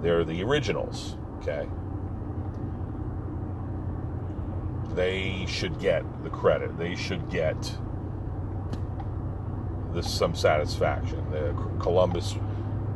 They're 0.00 0.24
the 0.24 0.42
originals, 0.44 1.16
okay? 1.40 1.68
They 4.94 5.44
should 5.48 5.80
get 5.80 6.04
the 6.22 6.30
credit. 6.30 6.76
They 6.78 6.94
should 6.94 7.30
get 7.30 7.76
this 9.94 10.12
some 10.12 10.34
satisfaction. 10.34 11.24
Columbus 11.80 12.36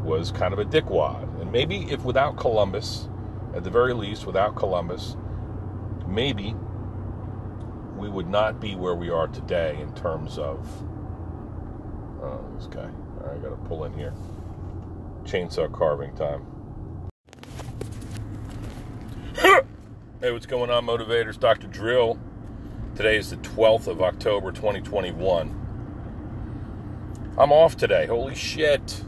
was 0.02 0.30
kind 0.30 0.52
of 0.52 0.58
a 0.58 0.64
dickwad, 0.64 1.40
and 1.40 1.50
maybe 1.50 1.90
if 1.90 2.04
without 2.04 2.36
Columbus, 2.36 3.08
at 3.54 3.64
the 3.64 3.70
very 3.70 3.92
least, 3.92 4.26
without 4.26 4.54
Columbus, 4.54 5.16
maybe 6.06 6.54
we 7.96 8.08
would 8.08 8.28
not 8.28 8.60
be 8.60 8.74
where 8.76 8.94
we 8.94 9.10
are 9.10 9.26
today 9.28 9.78
in 9.80 9.92
terms 9.94 10.38
of. 10.38 10.66
Oh, 12.22 12.44
this 12.56 12.66
guy. 12.66 12.90
All 13.20 13.26
right, 13.26 13.36
I 13.36 13.38
got 13.38 13.50
to 13.50 13.68
pull 13.68 13.84
in 13.84 13.92
here. 13.94 14.14
Chainsaw 15.24 15.72
carving 15.72 16.14
time. 16.14 16.46
hey, 20.20 20.30
what's 20.30 20.46
going 20.46 20.70
on, 20.70 20.86
motivators? 20.86 21.38
Dr. 21.38 21.66
Drill. 21.66 22.18
Today 22.94 23.16
is 23.16 23.30
the 23.30 23.36
12th 23.36 23.88
of 23.88 24.00
October, 24.00 24.52
2021. 24.52 25.65
I'm 27.38 27.52
off 27.52 27.76
today. 27.76 28.06
Holy 28.06 28.34
shit. 28.34 29.04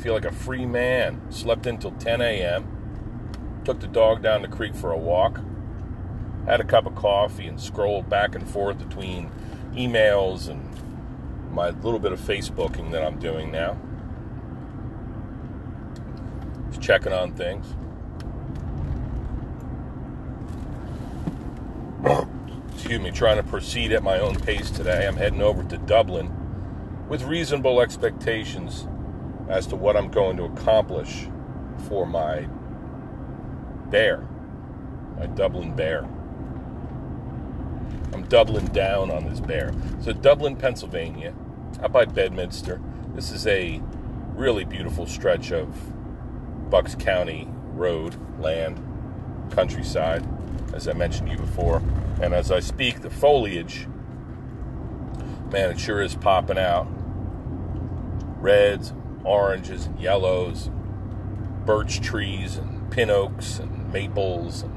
Feel 0.00 0.12
like 0.12 0.26
a 0.26 0.32
free 0.32 0.66
man. 0.66 1.22
Slept 1.30 1.66
until 1.66 1.92
10 1.92 2.20
a.m. 2.20 3.62
Took 3.64 3.80
the 3.80 3.86
dog 3.86 4.22
down 4.22 4.42
the 4.42 4.48
creek 4.48 4.74
for 4.74 4.92
a 4.92 4.98
walk. 4.98 5.40
Had 6.44 6.60
a 6.60 6.64
cup 6.64 6.84
of 6.84 6.94
coffee 6.94 7.46
and 7.46 7.58
scrolled 7.58 8.10
back 8.10 8.34
and 8.34 8.46
forth 8.46 8.78
between 8.78 9.30
emails 9.72 10.48
and 10.48 10.62
my 11.50 11.70
little 11.70 11.98
bit 11.98 12.12
of 12.12 12.20
Facebooking 12.20 12.90
that 12.92 13.02
I'm 13.02 13.18
doing 13.18 13.50
now. 13.50 13.78
Just 16.68 16.82
checking 16.82 17.14
on 17.14 17.32
things. 17.32 17.66
Excuse 22.74 23.00
me, 23.00 23.10
trying 23.10 23.38
to 23.38 23.42
proceed 23.42 23.92
at 23.92 24.02
my 24.02 24.18
own 24.18 24.36
pace 24.36 24.70
today. 24.70 25.06
I'm 25.06 25.16
heading 25.16 25.40
over 25.40 25.62
to 25.64 25.78
Dublin 25.78 26.47
with 27.08 27.22
reasonable 27.22 27.80
expectations 27.80 28.86
as 29.48 29.66
to 29.68 29.76
what 29.76 29.96
I'm 29.96 30.10
going 30.10 30.36
to 30.36 30.44
accomplish 30.44 31.26
for 31.88 32.06
my 32.06 32.46
bear, 33.90 34.28
my 35.16 35.26
Dublin 35.26 35.74
bear. 35.74 36.06
I'm 38.12 38.24
doubling 38.28 38.66
down 38.66 39.10
on 39.10 39.24
this 39.24 39.40
bear. 39.40 39.72
So, 40.02 40.12
Dublin, 40.12 40.56
Pennsylvania, 40.56 41.34
out 41.82 41.92
by 41.92 42.04
Bedminster. 42.04 42.80
This 43.14 43.30
is 43.30 43.46
a 43.46 43.80
really 44.34 44.64
beautiful 44.64 45.06
stretch 45.06 45.50
of 45.52 45.74
Bucks 46.70 46.94
County 46.94 47.48
road, 47.72 48.16
land, 48.40 48.82
countryside, 49.50 50.26
as 50.74 50.88
I 50.88 50.92
mentioned 50.92 51.28
to 51.28 51.34
you 51.34 51.40
before. 51.40 51.82
And 52.20 52.34
as 52.34 52.50
I 52.50 52.60
speak, 52.60 53.00
the 53.00 53.10
foliage, 53.10 53.86
man, 55.52 55.70
it 55.70 55.78
sure 55.78 56.02
is 56.02 56.14
popping 56.14 56.58
out. 56.58 56.88
Reds, 58.40 58.92
oranges, 59.24 59.88
yellows, 59.98 60.70
birch 61.64 62.00
trees, 62.00 62.56
and 62.56 62.90
pin 62.90 63.10
oaks, 63.10 63.58
and 63.58 63.92
maples, 63.92 64.62
and 64.62 64.74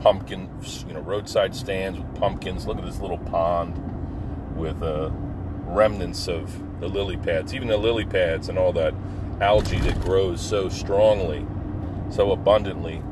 pumpkins, 0.00 0.84
you 0.88 0.94
know, 0.94 1.00
roadside 1.00 1.54
stands 1.54 1.98
with 1.98 2.14
pumpkins. 2.16 2.66
Look 2.66 2.78
at 2.78 2.84
this 2.84 3.00
little 3.00 3.18
pond 3.18 4.56
with 4.56 4.82
uh, 4.82 5.10
remnants 5.64 6.28
of 6.28 6.80
the 6.80 6.88
lily 6.88 7.16
pads, 7.16 7.54
even 7.54 7.68
the 7.68 7.76
lily 7.76 8.04
pads 8.04 8.48
and 8.48 8.58
all 8.58 8.72
that 8.72 8.94
algae 9.40 9.78
that 9.78 10.00
grows 10.00 10.40
so 10.40 10.68
strongly, 10.68 11.46
so 12.10 12.32
abundantly 12.32 13.02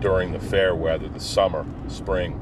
during 0.00 0.32
the 0.32 0.40
fair 0.40 0.74
weather, 0.74 1.08
the 1.08 1.20
summer, 1.20 1.64
spring. 1.88 2.40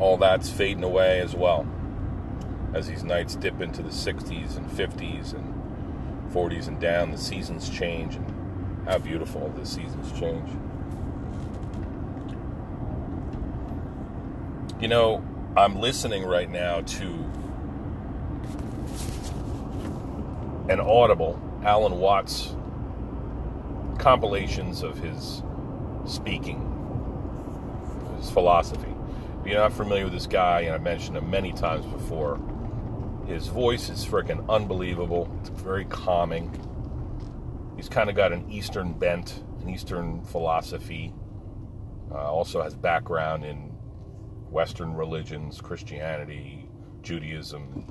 All 0.00 0.16
that's 0.16 0.50
fading 0.50 0.82
away 0.82 1.20
as 1.20 1.34
well 1.34 1.66
as 2.74 2.88
these 2.88 3.04
nights 3.04 3.36
dip 3.36 3.60
into 3.60 3.82
the 3.82 3.90
60s 3.90 4.56
and 4.56 4.70
50s 4.70 5.34
and 5.34 6.32
40s 6.32 6.68
and 6.68 6.80
down, 6.80 7.10
the 7.10 7.18
seasons 7.18 7.68
change, 7.68 8.14
and 8.14 8.88
how 8.88 8.98
beautiful 8.98 9.52
the 9.56 9.66
seasons 9.66 10.18
change. 10.18 10.48
You 14.80 14.88
know, 14.88 15.22
I'm 15.56 15.80
listening 15.80 16.24
right 16.24 16.48
now 16.48 16.80
to 16.80 17.06
an 20.70 20.80
audible 20.80 21.38
Alan 21.64 21.98
Watts 21.98 22.54
compilations 23.98 24.82
of 24.82 24.98
his 24.98 25.42
speaking, 26.06 26.58
his 28.18 28.30
philosophy. 28.30 28.89
If 29.40 29.46
you're 29.46 29.58
not 29.58 29.72
familiar 29.72 30.04
with 30.04 30.12
this 30.12 30.26
guy, 30.26 30.60
and 30.60 30.74
I've 30.74 30.82
mentioned 30.82 31.16
him 31.16 31.30
many 31.30 31.52
times 31.52 31.86
before, 31.86 32.38
his 33.26 33.46
voice 33.46 33.88
is 33.88 34.04
freaking 34.04 34.46
unbelievable. 34.50 35.34
It's 35.40 35.48
very 35.48 35.86
calming. 35.86 36.50
He's 37.74 37.88
kind 37.88 38.10
of 38.10 38.16
got 38.16 38.32
an 38.32 38.50
Eastern 38.50 38.92
bent, 38.92 39.42
an 39.62 39.70
Eastern 39.70 40.22
philosophy. 40.24 41.14
Uh, 42.10 42.16
also 42.16 42.62
has 42.62 42.74
background 42.74 43.46
in 43.46 43.70
Western 44.50 44.92
religions, 44.92 45.58
Christianity, 45.60 46.68
Judaism, 47.00 47.86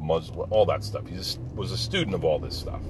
Muslim, 0.00 0.50
all 0.50 0.64
that 0.64 0.82
stuff. 0.82 1.06
He 1.06 1.16
just 1.16 1.40
was 1.54 1.72
a 1.72 1.78
student 1.78 2.14
of 2.14 2.24
all 2.24 2.38
this 2.38 2.56
stuff. 2.56 2.80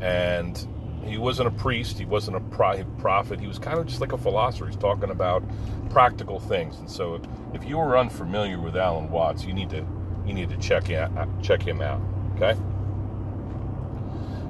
And 0.00 0.56
he 1.04 1.18
wasn't 1.18 1.48
a 1.48 1.50
priest, 1.50 1.98
he 1.98 2.04
wasn't 2.04 2.36
a 2.36 2.40
prophet, 2.40 3.40
he 3.40 3.46
was 3.46 3.58
kind 3.58 3.78
of 3.78 3.86
just 3.86 4.00
like 4.00 4.12
a 4.12 4.18
philosopher. 4.18 4.66
He's 4.66 4.76
talking 4.76 5.10
about 5.10 5.42
practical 5.90 6.38
things. 6.38 6.78
And 6.78 6.90
so 6.90 7.20
if 7.54 7.64
you 7.64 7.78
were 7.78 7.96
unfamiliar 7.98 8.60
with 8.60 8.76
Alan 8.76 9.10
Watts, 9.10 9.44
you 9.44 9.52
need 9.52 9.70
to 9.70 9.84
you 10.26 10.34
need 10.34 10.50
to 10.50 10.56
check 10.58 10.86
him, 10.86 11.16
uh, 11.16 11.26
check 11.42 11.62
him 11.62 11.80
out. 11.80 12.02
Okay. 12.36 12.58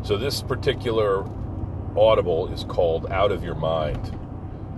So 0.03 0.17
this 0.17 0.43
particular 0.43 1.25
audible 1.97 2.53
is 2.53 2.65
called 2.65 3.11
"Out 3.11 3.31
of 3.31 3.45
Your 3.45 3.55
Mind," 3.55 4.19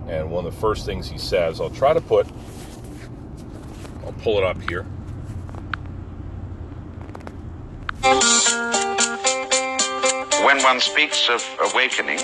and 0.09 0.31
one 0.31 0.45
of 0.45 0.53
the 0.53 0.61
first 0.61 0.85
things 0.85 1.09
he 1.09 1.19
says, 1.19 1.61
I'll 1.61 1.71
try 1.71 1.95
to 1.95 2.01
put, 2.01 2.27
I'll 4.05 4.13
pull 4.15 4.39
it 4.39 4.45
up 4.45 4.61
here. 4.63 4.87
One 10.71 10.79
speaks 10.79 11.29
of 11.29 11.45
awakening, 11.73 12.21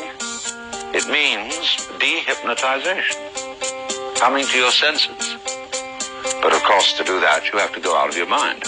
it 0.95 1.05
means 1.11 1.57
dehypnotization, 1.99 3.17
coming 4.21 4.47
to 4.47 4.57
your 4.57 4.71
senses. 4.71 5.37
But 6.41 6.53
of 6.53 6.63
course, 6.63 6.93
to 6.93 7.03
do 7.03 7.19
that, 7.19 7.51
you 7.53 7.59
have 7.59 7.75
to 7.75 7.81
go 7.81 7.97
out 7.97 8.09
of 8.09 8.17
your 8.17 8.29
mind. 8.29 8.63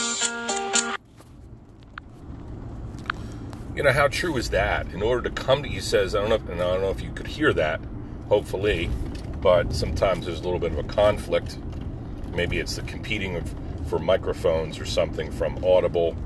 You 3.76 3.84
know, 3.84 3.92
how 3.92 4.08
true 4.08 4.36
is 4.36 4.50
that? 4.50 4.92
In 4.92 5.00
order 5.00 5.28
to 5.28 5.30
come 5.30 5.62
to, 5.62 5.68
he 5.68 5.78
says, 5.78 6.16
I 6.16 6.22
don't 6.22 6.30
know, 6.30 6.34
if, 6.34 6.48
and 6.48 6.60
I 6.60 6.72
don't 6.72 6.80
know 6.80 6.90
if 6.90 7.00
you 7.00 7.12
could 7.12 7.28
hear 7.28 7.52
that, 7.52 7.80
hopefully, 8.28 8.90
but 9.40 9.72
sometimes 9.72 10.26
there's 10.26 10.40
a 10.40 10.42
little 10.42 10.58
bit 10.58 10.72
of 10.72 10.78
a 10.80 10.88
conflict. 10.88 11.56
Maybe 12.34 12.58
it's 12.58 12.74
the 12.74 12.82
competing 12.82 13.36
of, 13.36 13.54
for 13.86 14.00
microphones 14.00 14.80
or 14.80 14.86
something 14.86 15.30
from 15.30 15.64
Audible 15.64 16.16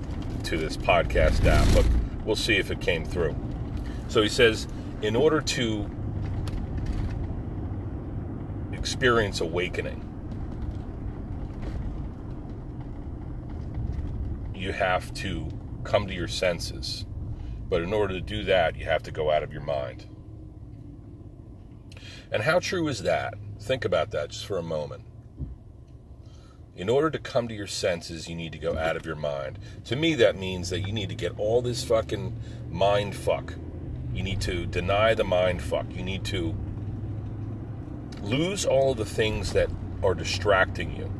to 0.44 0.56
this 0.56 0.78
podcast 0.78 1.44
app, 1.44 1.68
but 1.74 1.84
we'll 2.24 2.36
see 2.36 2.56
if 2.56 2.70
it 2.70 2.80
came 2.80 3.04
through. 3.04 3.34
So 4.08 4.22
he 4.22 4.28
says, 4.28 4.68
in 5.00 5.16
order 5.16 5.40
to 5.40 5.90
experience 8.72 9.40
awakening, 9.40 10.08
you 14.54 14.72
have 14.72 15.12
to 15.14 15.48
come 15.84 16.06
to 16.06 16.14
your 16.14 16.28
senses. 16.28 17.06
But 17.68 17.82
in 17.82 17.92
order 17.92 18.14
to 18.14 18.20
do 18.20 18.44
that, 18.44 18.76
you 18.76 18.84
have 18.84 19.02
to 19.04 19.10
go 19.10 19.30
out 19.30 19.42
of 19.42 19.52
your 19.52 19.62
mind. 19.62 20.06
And 22.30 22.42
how 22.42 22.60
true 22.60 22.88
is 22.88 23.02
that? 23.02 23.34
Think 23.60 23.84
about 23.84 24.10
that 24.12 24.30
just 24.30 24.46
for 24.46 24.58
a 24.58 24.62
moment. 24.62 25.04
In 26.74 26.88
order 26.88 27.10
to 27.10 27.18
come 27.18 27.48
to 27.48 27.54
your 27.54 27.66
senses, 27.66 28.28
you 28.28 28.34
need 28.34 28.52
to 28.52 28.58
go 28.58 28.78
out 28.78 28.96
of 28.96 29.04
your 29.04 29.16
mind. 29.16 29.58
To 29.84 29.96
me, 29.96 30.14
that 30.14 30.36
means 30.36 30.70
that 30.70 30.80
you 30.80 30.92
need 30.92 31.10
to 31.10 31.14
get 31.14 31.38
all 31.38 31.60
this 31.60 31.84
fucking 31.84 32.34
mind 32.70 33.14
fuck. 33.14 33.54
You 34.14 34.22
need 34.22 34.40
to 34.42 34.64
deny 34.64 35.14
the 35.14 35.24
mind 35.24 35.60
fuck. 35.62 35.86
You 35.94 36.02
need 36.02 36.24
to 36.26 36.54
lose 38.22 38.64
all 38.64 38.94
the 38.94 39.04
things 39.04 39.52
that 39.52 39.68
are 40.02 40.14
distracting 40.14 40.96
you. 40.96 41.12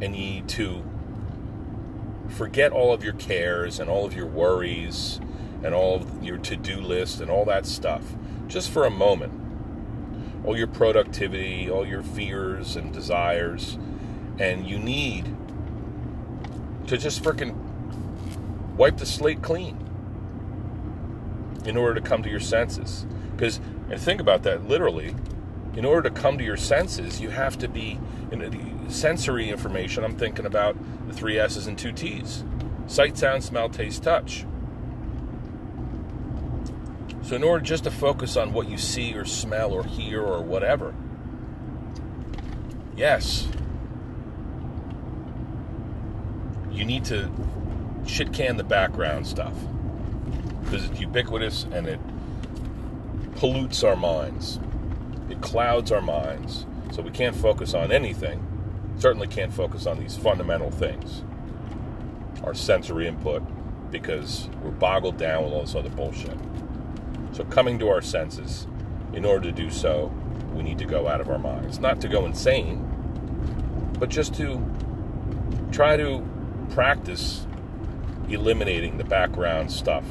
And 0.00 0.14
you 0.14 0.24
need 0.34 0.48
to 0.50 0.84
forget 2.28 2.70
all 2.70 2.92
of 2.92 3.02
your 3.02 3.14
cares 3.14 3.80
and 3.80 3.90
all 3.90 4.04
of 4.04 4.14
your 4.14 4.26
worries 4.26 5.18
and 5.64 5.74
all 5.74 5.96
of 5.96 6.22
your 6.22 6.38
to 6.38 6.56
do 6.56 6.80
list 6.80 7.20
and 7.20 7.30
all 7.30 7.44
that 7.46 7.66
stuff 7.66 8.04
just 8.46 8.70
for 8.70 8.84
a 8.84 8.90
moment. 8.90 9.32
All 10.44 10.56
your 10.56 10.68
productivity, 10.68 11.68
all 11.68 11.84
your 11.84 12.02
fears 12.02 12.76
and 12.76 12.92
desires, 12.92 13.76
and 14.38 14.66
you 14.66 14.78
need 14.78 15.24
to 16.86 16.96
just 16.96 17.22
freaking 17.22 17.54
wipe 18.76 18.96
the 18.96 19.06
slate 19.06 19.42
clean 19.42 19.76
in 21.64 21.76
order 21.76 22.00
to 22.00 22.00
come 22.00 22.22
to 22.22 22.30
your 22.30 22.40
senses. 22.40 23.06
Because, 23.32 23.60
and 23.90 24.00
think 24.00 24.20
about 24.20 24.42
that 24.44 24.66
literally, 24.68 25.14
in 25.74 25.84
order 25.84 26.08
to 26.08 26.14
come 26.14 26.38
to 26.38 26.44
your 26.44 26.56
senses, 26.56 27.20
you 27.20 27.30
have 27.30 27.58
to 27.58 27.68
be 27.68 27.98
in 28.30 28.88
sensory 28.88 29.50
information. 29.50 30.02
I'm 30.02 30.16
thinking 30.16 30.46
about 30.46 30.76
the 31.06 31.14
three 31.14 31.38
S's 31.38 31.66
and 31.66 31.78
two 31.78 31.92
T's 31.92 32.44
sight, 32.86 33.18
sound, 33.18 33.44
smell, 33.44 33.68
taste, 33.68 34.02
touch. 34.02 34.46
So, 37.22 37.36
in 37.36 37.42
order 37.42 37.62
just 37.62 37.84
to 37.84 37.90
focus 37.90 38.36
on 38.36 38.54
what 38.54 38.70
you 38.70 38.78
see 38.78 39.14
or 39.14 39.26
smell 39.26 39.72
or 39.72 39.84
hear 39.84 40.22
or 40.22 40.42
whatever, 40.42 40.94
yes, 42.96 43.46
you 46.78 46.84
need 46.84 47.04
to 47.06 47.28
shit 48.06 48.32
can 48.32 48.56
the 48.56 48.64
background 48.64 49.26
stuff. 49.26 49.54
Because 50.62 50.84
it's 50.84 51.00
ubiquitous 51.00 51.66
and 51.72 51.88
it 51.88 51.98
pollutes 53.36 53.82
our 53.82 53.96
minds, 53.96 54.60
it 55.28 55.40
clouds 55.40 55.90
our 55.90 56.00
minds, 56.00 56.66
so 56.92 57.02
we 57.02 57.10
can't 57.10 57.34
focus 57.34 57.74
on 57.74 57.90
anything. 57.90 58.44
Certainly 58.98 59.28
can't 59.28 59.52
focus 59.52 59.86
on 59.86 59.98
these 59.98 60.16
fundamental 60.16 60.70
things, 60.70 61.22
our 62.44 62.54
sensory 62.54 63.08
input, 63.08 63.42
because 63.90 64.48
we're 64.62 64.70
boggled 64.70 65.16
down 65.16 65.44
with 65.44 65.52
all 65.52 65.62
this 65.62 65.74
other 65.74 65.90
bullshit. 65.90 66.36
So, 67.32 67.44
coming 67.44 67.78
to 67.78 67.88
our 67.88 68.02
senses, 68.02 68.66
in 69.12 69.24
order 69.24 69.50
to 69.50 69.52
do 69.52 69.70
so, 69.70 70.12
we 70.52 70.62
need 70.62 70.78
to 70.78 70.84
go 70.84 71.08
out 71.08 71.20
of 71.20 71.30
our 71.30 71.38
minds. 71.38 71.78
Not 71.78 72.00
to 72.00 72.08
go 72.08 72.26
insane, 72.26 72.84
but 73.98 74.08
just 74.08 74.34
to 74.34 74.60
try 75.70 75.96
to 75.96 76.27
practice 76.70 77.46
eliminating 78.28 78.98
the 78.98 79.04
background 79.04 79.72
stuff, 79.72 80.04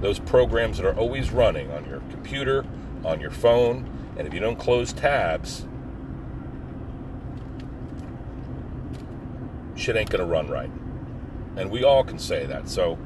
those 0.00 0.18
programs 0.18 0.78
that 0.78 0.86
are 0.86 0.96
always 0.98 1.30
running 1.30 1.70
on 1.70 1.84
your 1.86 2.00
computer, 2.10 2.64
on 3.04 3.20
your 3.20 3.30
phone, 3.30 3.88
and 4.16 4.26
if 4.26 4.34
you 4.34 4.40
don't 4.40 4.58
close 4.58 4.92
tabs, 4.92 5.66
shit 9.74 9.96
ain't 9.96 10.10
gonna 10.10 10.24
run 10.24 10.48
right. 10.48 10.70
And 11.56 11.70
we 11.70 11.82
all 11.84 12.04
can 12.04 12.18
say 12.18 12.46
that. 12.46 12.68
So, 12.68 12.98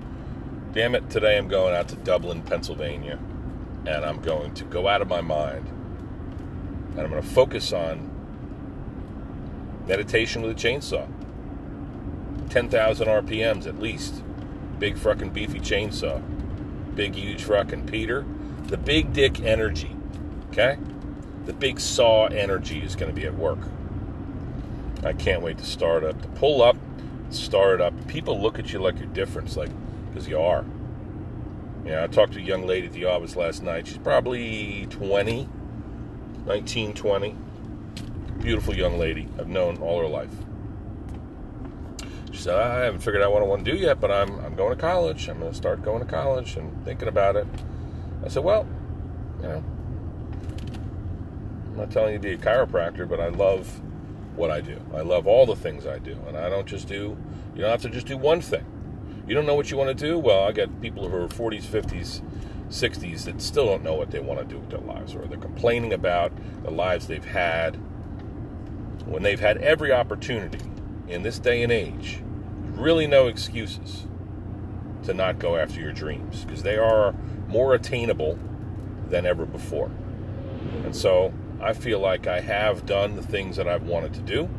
damn 0.72 0.94
it, 0.94 1.08
today 1.10 1.38
I'm 1.38 1.48
going 1.48 1.74
out 1.74 1.88
to 1.88 1.96
Dublin, 1.96 2.42
Pennsylvania, 2.42 3.18
and 3.86 4.04
I'm 4.04 4.20
going 4.20 4.54
to 4.54 4.64
go 4.64 4.88
out 4.88 5.02
of 5.02 5.08
my 5.08 5.22
mind, 5.22 5.66
and 6.90 7.00
I'm 7.00 7.10
going 7.10 7.22
to 7.22 7.28
focus 7.28 7.72
on 7.72 8.10
meditation 9.86 10.42
with 10.42 10.50
a 10.52 10.54
chainsaw. 10.54 11.08
10,000 12.52 13.08
RPMs 13.08 13.66
at 13.66 13.80
least. 13.80 14.22
Big 14.78 14.98
fucking 14.98 15.30
beefy 15.30 15.58
chainsaw. 15.58 16.22
Big, 16.94 17.14
huge 17.14 17.44
fucking 17.44 17.86
Peter. 17.86 18.26
The 18.64 18.76
big 18.76 19.14
dick 19.14 19.40
energy. 19.40 19.96
Okay? 20.50 20.76
The 21.46 21.54
big 21.54 21.80
saw 21.80 22.26
energy 22.26 22.80
is 22.80 22.94
going 22.94 23.10
to 23.10 23.18
be 23.18 23.26
at 23.26 23.34
work. 23.34 23.58
I 25.02 25.14
can't 25.14 25.40
wait 25.40 25.56
to 25.58 25.64
start 25.64 26.04
up. 26.04 26.20
To 26.20 26.28
pull 26.28 26.60
up, 26.60 26.76
start 27.30 27.80
up. 27.80 27.94
People 28.06 28.38
look 28.38 28.58
at 28.58 28.70
you 28.70 28.80
like 28.80 28.98
you're 28.98 29.06
different. 29.06 29.56
Like, 29.56 29.70
because 30.10 30.28
you 30.28 30.38
are. 30.38 30.66
Yeah, 31.86 32.04
I 32.04 32.06
talked 32.06 32.34
to 32.34 32.38
a 32.38 32.42
young 32.42 32.66
lady 32.66 32.86
at 32.86 32.92
the 32.92 33.06
office 33.06 33.34
last 33.34 33.62
night. 33.62 33.86
She's 33.86 33.96
probably 33.96 34.86
20, 34.90 35.48
19, 36.44 36.92
20. 36.92 37.36
Beautiful 38.40 38.76
young 38.76 38.98
lady 38.98 39.26
I've 39.38 39.48
known 39.48 39.78
all 39.78 40.00
her 40.00 40.06
life. 40.06 40.28
Said, 42.42 42.57
uh, 42.57 42.74
I 42.74 42.78
haven't 42.81 42.98
figured 42.98 43.22
out 43.22 43.33
what 43.33 43.40
I 43.40 43.46
want 43.46 43.64
to 43.64 43.70
do 43.70 43.78
yet, 43.78 44.00
but 44.00 44.11
I'm, 44.11 44.37
I'm 44.40 44.57
going 44.57 44.74
to 44.74 44.81
college. 44.81 45.28
I'm 45.28 45.38
going 45.38 45.52
to 45.52 45.57
start 45.57 45.81
going 45.81 46.05
to 46.05 46.11
college 46.11 46.57
and 46.57 46.85
thinking 46.85 47.07
about 47.07 47.37
it. 47.37 47.46
I 48.24 48.28
said, 48.28 48.42
well, 48.42 48.66
you 49.40 49.46
know, 49.46 49.64
I'm 51.68 51.76
not 51.76 51.92
telling 51.92 52.14
you 52.14 52.18
to 52.18 52.22
be 52.22 52.33
a 52.33 52.37
chiropractor, 52.37 53.09
but 53.09 53.20
I 53.20 53.28
love 53.28 53.81
what 54.35 54.50
I 54.50 54.61
do. 54.61 54.81
I 54.92 55.02
love 55.02 55.28
all 55.28 55.46
the 55.46 55.55
things 55.55 55.87
I 55.87 56.00
do. 56.00 56.18
And 56.26 56.37
I 56.37 56.48
don't 56.48 56.66
just 56.66 56.88
do, 56.88 57.16
you 57.55 57.61
don't 57.61 57.70
have 57.70 57.83
to 57.83 57.88
just 57.88 58.09
do 58.09 58.16
one 58.16 58.40
thing. 58.40 58.66
You 59.28 59.37
don't 59.37 59.46
know 59.46 59.55
what 59.55 59.70
you 59.70 59.76
want 59.76 59.96
to 59.96 60.07
do? 60.07 60.18
Well, 60.18 60.42
I 60.42 60.50
got 60.50 60.81
people 60.81 61.09
who 61.09 61.16
are 61.18 61.28
40s, 61.28 61.62
50s, 61.62 62.22
60s 62.70 63.24
that 63.26 63.40
still 63.40 63.66
don't 63.66 63.85
know 63.85 63.94
what 63.94 64.11
they 64.11 64.18
want 64.18 64.40
to 64.40 64.44
do 64.44 64.59
with 64.59 64.70
their 64.70 64.81
lives, 64.81 65.14
or 65.14 65.26
they're 65.26 65.38
complaining 65.38 65.92
about 65.92 66.33
the 66.64 66.72
lives 66.72 67.07
they've 67.07 67.24
had 67.24 67.76
when 69.07 69.22
they've 69.22 69.38
had 69.38 69.59
every 69.59 69.92
opportunity 69.92 70.59
in 71.07 71.22
this 71.22 71.38
day 71.38 71.62
and 71.62 71.70
age. 71.70 72.21
Really, 72.83 73.07
no 73.07 73.29
excuses 73.29 74.09
to 75.05 75.14
not 75.14 75.38
go 75.38 75.55
after 75.55 75.81
your 75.81 75.92
dreams 75.92 76.45
because 76.45 76.64
they 76.64 76.77
are 76.77 77.14
more 77.47 77.75
attainable 77.75 78.37
than 79.09 79.25
ever 79.25 79.47
before. 79.47 79.88
And 80.85 80.95
so 80.95 81.33
I 81.61 81.75
feel 81.75 82.01
like 82.01 82.27
I 82.27 82.40
have 82.40 82.85
done 82.85 83.14
the 83.14 83.23
things 83.23 83.55
that 83.55 83.68
I've 83.68 83.85
wanted 83.85 84.14
to 84.14 84.21
do. 84.23 84.51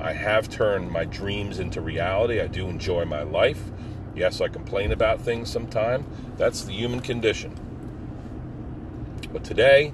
I 0.00 0.14
have 0.14 0.48
turned 0.48 0.90
my 0.90 1.04
dreams 1.04 1.58
into 1.58 1.82
reality. 1.82 2.40
I 2.40 2.46
do 2.46 2.66
enjoy 2.66 3.04
my 3.04 3.24
life. 3.24 3.70
Yes, 4.16 4.40
I 4.40 4.48
complain 4.48 4.90
about 4.90 5.20
things 5.20 5.50
sometimes. 5.50 6.06
That's 6.38 6.64
the 6.64 6.72
human 6.72 7.00
condition. 7.00 7.60
But 9.34 9.44
today, 9.44 9.92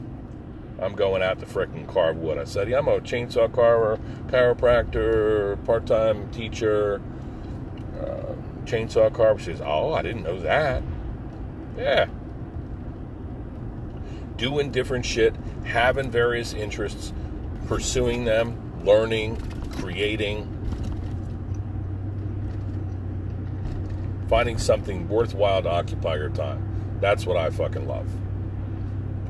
I'm 0.80 0.94
going 0.94 1.22
out 1.22 1.38
to 1.40 1.46
frickin' 1.46 1.86
carve 1.86 2.16
wood. 2.16 2.38
I 2.38 2.44
said, 2.44 2.68
yeah, 2.68 2.78
I'm 2.78 2.88
a 2.88 3.00
chainsaw 3.00 3.52
carver, 3.52 3.98
chiropractor, 4.28 5.62
part 5.64 5.86
time 5.86 6.30
teacher, 6.30 7.02
uh, 8.00 8.34
chainsaw 8.64 9.12
carver. 9.12 9.38
She 9.38 9.52
says, 9.52 9.60
oh, 9.60 9.92
I 9.92 10.02
didn't 10.02 10.22
know 10.22 10.40
that. 10.40 10.82
Yeah. 11.76 12.06
Doing 14.36 14.70
different 14.70 15.04
shit, 15.04 15.36
having 15.64 16.10
various 16.10 16.54
interests, 16.54 17.12
pursuing 17.66 18.24
them, 18.24 18.82
learning, 18.84 19.36
creating, 19.72 20.56
finding 24.28 24.56
something 24.56 25.08
worthwhile 25.08 25.62
to 25.62 25.68
occupy 25.68 26.14
your 26.14 26.30
time. 26.30 26.98
That's 27.00 27.26
what 27.26 27.36
I 27.36 27.50
fucking 27.50 27.86
love. 27.86 28.08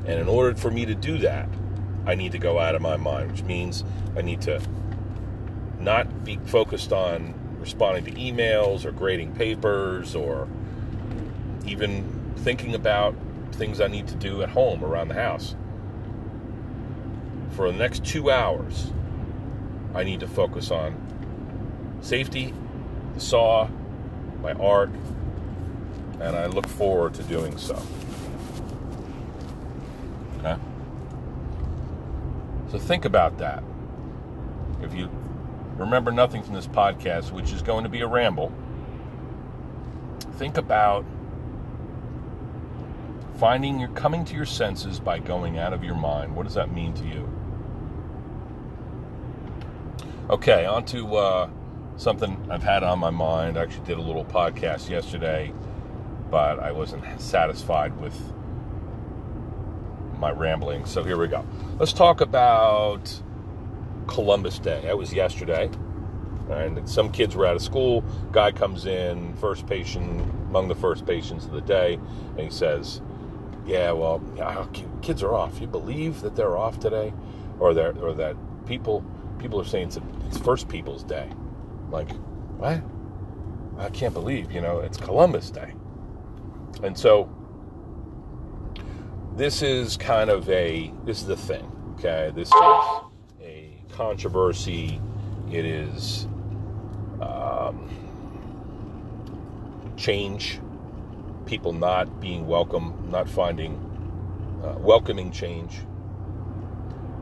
And 0.05 0.19
in 0.19 0.27
order 0.27 0.55
for 0.55 0.71
me 0.71 0.85
to 0.85 0.95
do 0.95 1.17
that, 1.19 1.47
I 2.05 2.15
need 2.15 2.31
to 2.31 2.39
go 2.39 2.59
out 2.59 2.75
of 2.75 2.81
my 2.81 2.97
mind, 2.97 3.31
which 3.31 3.43
means 3.43 3.83
I 4.15 4.21
need 4.21 4.41
to 4.41 4.61
not 5.79 6.23
be 6.23 6.37
focused 6.45 6.91
on 6.91 7.33
responding 7.59 8.05
to 8.05 8.19
emails 8.19 8.85
or 8.85 8.91
grading 8.91 9.33
papers 9.33 10.15
or 10.15 10.47
even 11.65 12.33
thinking 12.37 12.73
about 12.73 13.15
things 13.51 13.79
I 13.79 13.87
need 13.87 14.07
to 14.07 14.15
do 14.15 14.41
at 14.41 14.49
home 14.49 14.83
around 14.83 15.09
the 15.09 15.13
house. 15.15 15.55
For 17.51 17.71
the 17.71 17.77
next 17.77 18.03
two 18.03 18.31
hours, 18.31 18.91
I 19.93 20.03
need 20.03 20.21
to 20.21 20.27
focus 20.27 20.71
on 20.71 20.95
safety, 22.01 22.53
the 23.13 23.19
saw, 23.19 23.67
my 24.41 24.53
art, 24.53 24.89
and 26.19 26.35
I 26.35 26.47
look 26.47 26.67
forward 26.67 27.13
to 27.15 27.23
doing 27.23 27.57
so. 27.57 27.81
Okay? 30.43 30.59
So 32.71 32.79
think 32.79 33.05
about 33.05 33.37
that. 33.37 33.63
If 34.81 34.93
you 34.93 35.09
remember 35.75 36.11
nothing 36.11 36.41
from 36.41 36.53
this 36.53 36.67
podcast, 36.67 37.31
which 37.31 37.51
is 37.51 37.61
going 37.61 37.83
to 37.83 37.89
be 37.89 38.01
a 38.01 38.07
ramble, 38.07 38.51
think 40.33 40.57
about 40.57 41.05
finding 43.37 43.79
your 43.79 43.89
coming 43.89 44.23
to 44.25 44.35
your 44.35 44.45
senses 44.45 44.99
by 44.99 45.19
going 45.19 45.57
out 45.57 45.73
of 45.73 45.83
your 45.83 45.95
mind. 45.95 46.35
What 46.35 46.43
does 46.43 46.55
that 46.55 46.71
mean 46.71 46.93
to 46.93 47.05
you? 47.05 47.29
Okay, 50.29 50.65
on 50.65 50.85
to 50.85 51.15
uh, 51.17 51.49
something 51.97 52.47
I've 52.49 52.63
had 52.63 52.83
on 52.83 52.99
my 52.99 53.09
mind. 53.09 53.57
I 53.57 53.63
actually 53.63 53.85
did 53.85 53.97
a 53.97 54.01
little 54.01 54.23
podcast 54.23 54.89
yesterday, 54.89 55.53
but 56.29 56.59
I 56.59 56.71
wasn't 56.71 57.03
satisfied 57.19 57.99
with 57.99 58.17
my 60.21 60.31
rambling. 60.31 60.85
So 60.85 61.03
here 61.03 61.17
we 61.17 61.27
go. 61.27 61.43
Let's 61.79 61.91
talk 61.91 62.21
about 62.21 63.21
Columbus 64.07 64.59
Day. 64.59 64.81
That 64.83 64.97
was 64.97 65.11
yesterday. 65.11 65.69
And 66.49 66.87
some 66.87 67.11
kids 67.11 67.35
were 67.35 67.45
out 67.45 67.55
of 67.55 67.61
school. 67.61 68.03
Guy 68.31 68.51
comes 68.51 68.85
in, 68.85 69.33
first 69.35 69.65
patient, 69.67 70.21
among 70.49 70.67
the 70.67 70.75
first 70.75 71.05
patients 71.05 71.45
of 71.45 71.51
the 71.51 71.61
day, 71.61 71.95
and 71.95 72.39
he 72.39 72.49
says, 72.49 73.01
Yeah, 73.65 73.91
well, 73.93 74.21
oh, 74.39 74.69
kids 75.01 75.23
are 75.23 75.33
off. 75.33 75.59
You 75.59 75.67
believe 75.67 76.21
that 76.21 76.35
they're 76.35 76.57
off 76.57 76.79
today? 76.79 77.13
Or, 77.59 77.73
that, 77.73 77.97
or 77.97 78.13
that 78.13 78.35
people 78.65 79.03
people 79.39 79.59
are 79.59 79.65
saying 79.65 79.87
it's, 79.87 79.97
a, 79.97 80.03
it's 80.27 80.37
First 80.37 80.69
People's 80.69 81.03
Day. 81.03 81.29
Like, 81.89 82.09
what? 82.57 82.81
I 83.77 83.89
can't 83.89 84.13
believe, 84.13 84.51
you 84.51 84.61
know, 84.61 84.79
it's 84.79 84.97
Columbus 84.97 85.49
Day. 85.49 85.73
And 86.83 86.97
so 86.97 87.29
this 89.35 89.61
is 89.61 89.97
kind 89.97 90.29
of 90.29 90.49
a 90.49 90.91
this 91.05 91.21
is 91.21 91.25
the 91.25 91.37
thing, 91.37 91.71
okay? 91.95 92.31
This 92.35 92.49
is 92.49 92.53
a 93.41 93.83
controversy. 93.91 95.01
It 95.51 95.65
is 95.65 96.27
um, 97.21 97.89
change. 99.97 100.59
People 101.45 101.73
not 101.73 102.21
being 102.21 102.47
welcome, 102.47 103.07
not 103.09 103.27
finding 103.29 103.75
uh, 104.63 104.75
welcoming 104.79 105.31
change. 105.31 105.79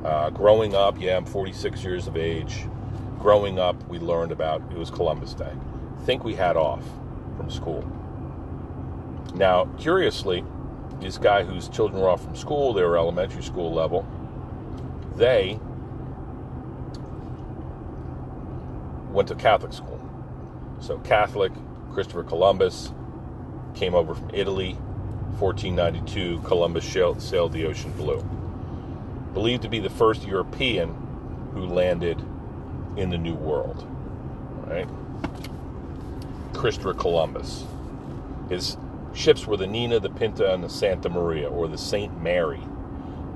Uh, 0.04 0.30
growing 0.30 0.76
up, 0.76 1.00
yeah, 1.00 1.18
I'm 1.18 1.26
46 1.26 1.84
years 1.84 2.08
of 2.08 2.16
age. 2.18 2.66
Growing 3.20 3.60
up, 3.60 3.76
we 3.88 4.00
learned 4.00 4.32
about 4.32 4.62
it 4.72 4.78
was 4.78 4.90
Columbus 4.90 5.34
Day. 5.34 5.52
I 5.52 6.02
think 6.06 6.24
we 6.24 6.36
had 6.36 6.56
off 6.56 6.84
from 7.38 7.50
school. 7.50 7.86
Now, 9.36 9.66
curiously, 9.78 10.44
this 11.00 11.18
guy 11.18 11.44
whose 11.44 11.70
children 11.70 12.02
were 12.02 12.10
off 12.10 12.24
from 12.24 12.36
school, 12.36 12.74
they 12.74 12.84
were 12.84 12.98
elementary 12.98 13.44
school 13.44 13.74
level, 13.74 14.08
they 15.16 15.60
went 19.12 19.28
to 19.28 19.36
Catholic 19.36 19.74
school. 19.74 20.00
So, 20.80 20.98
Catholic, 21.00 21.52
Christopher 21.94 22.24
Columbus 22.24 22.92
came 23.76 23.96
over 23.96 24.16
from 24.16 24.30
Italy, 24.34 24.74
1492. 25.40 26.42
Columbus 26.42 26.86
sailed 26.86 27.52
the 27.52 27.66
ocean 27.66 27.92
blue 27.94 28.24
believed 29.34 29.62
to 29.62 29.70
be 29.70 29.80
the 29.80 29.90
first 29.90 30.26
European 30.26 30.90
who 31.54 31.66
landed 31.66 32.20
in 32.98 33.10
the 33.10 33.18
New 33.18 33.36
World. 33.36 33.88
Right? 34.68 34.88
Christopher 36.54 36.94
Columbus. 36.94 37.64
His 38.50 38.78
ships 39.14 39.48
were 39.48 39.58
the 39.58 39.68
Nina, 39.68 40.00
the 40.00 40.10
Pinta, 40.10 40.54
and 40.54 40.64
the 40.64 40.70
Santa 40.70 41.10
Maria, 41.10 41.50
or 41.50 41.68
the 41.68 41.78
Saint 41.78 42.22
Mary. 42.22 42.62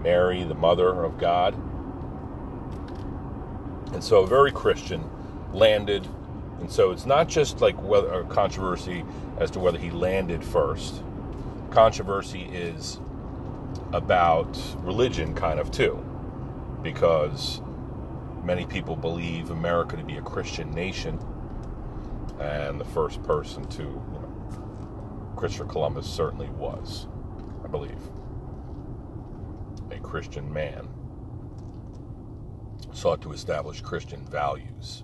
Mary, 0.02 0.44
the 0.44 0.56
Mother 0.56 1.04
of 1.04 1.18
God. 1.18 1.56
And 3.94 4.04
so, 4.04 4.22
a 4.22 4.28
very 4.28 4.52
Christian, 4.52 5.10
landed 5.54 6.08
And 6.60 6.72
so 6.72 6.92
it's 6.92 7.06
not 7.06 7.28
just 7.28 7.62
like 7.62 7.82
whether 7.84 8.08
a 8.14 8.24
controversy 8.26 9.04
as 9.38 9.52
to 9.52 9.60
whether 9.60 9.78
he 9.78 9.92
landed 9.92 10.44
first. 10.44 11.04
Controversy 11.72 12.44
is 12.44 13.00
about 13.94 14.58
religion, 14.80 15.34
kind 15.36 15.60
of 15.60 15.72
too, 15.72 16.04
because 16.82 17.62
many 18.44 18.66
people 18.66 18.96
believe 18.96 19.52
America 19.52 19.98
to 19.98 20.04
be 20.04 20.18
a 20.18 20.22
Christian 20.22 20.72
nation, 20.74 21.20
and 22.40 22.80
the 22.80 22.86
first 22.86 23.22
person 23.24 23.68
to, 23.70 24.02
Christopher 25.44 25.66
Columbus 25.66 26.08
certainly 26.08 26.48
was, 26.52 27.06
I 27.66 27.68
believe, 27.68 28.00
a 29.92 30.00
Christian 30.00 30.54
man, 30.54 30.88
sought 32.94 33.22
to 33.24 33.34
establish 33.34 33.82
Christian 33.82 34.26
values. 34.26 35.04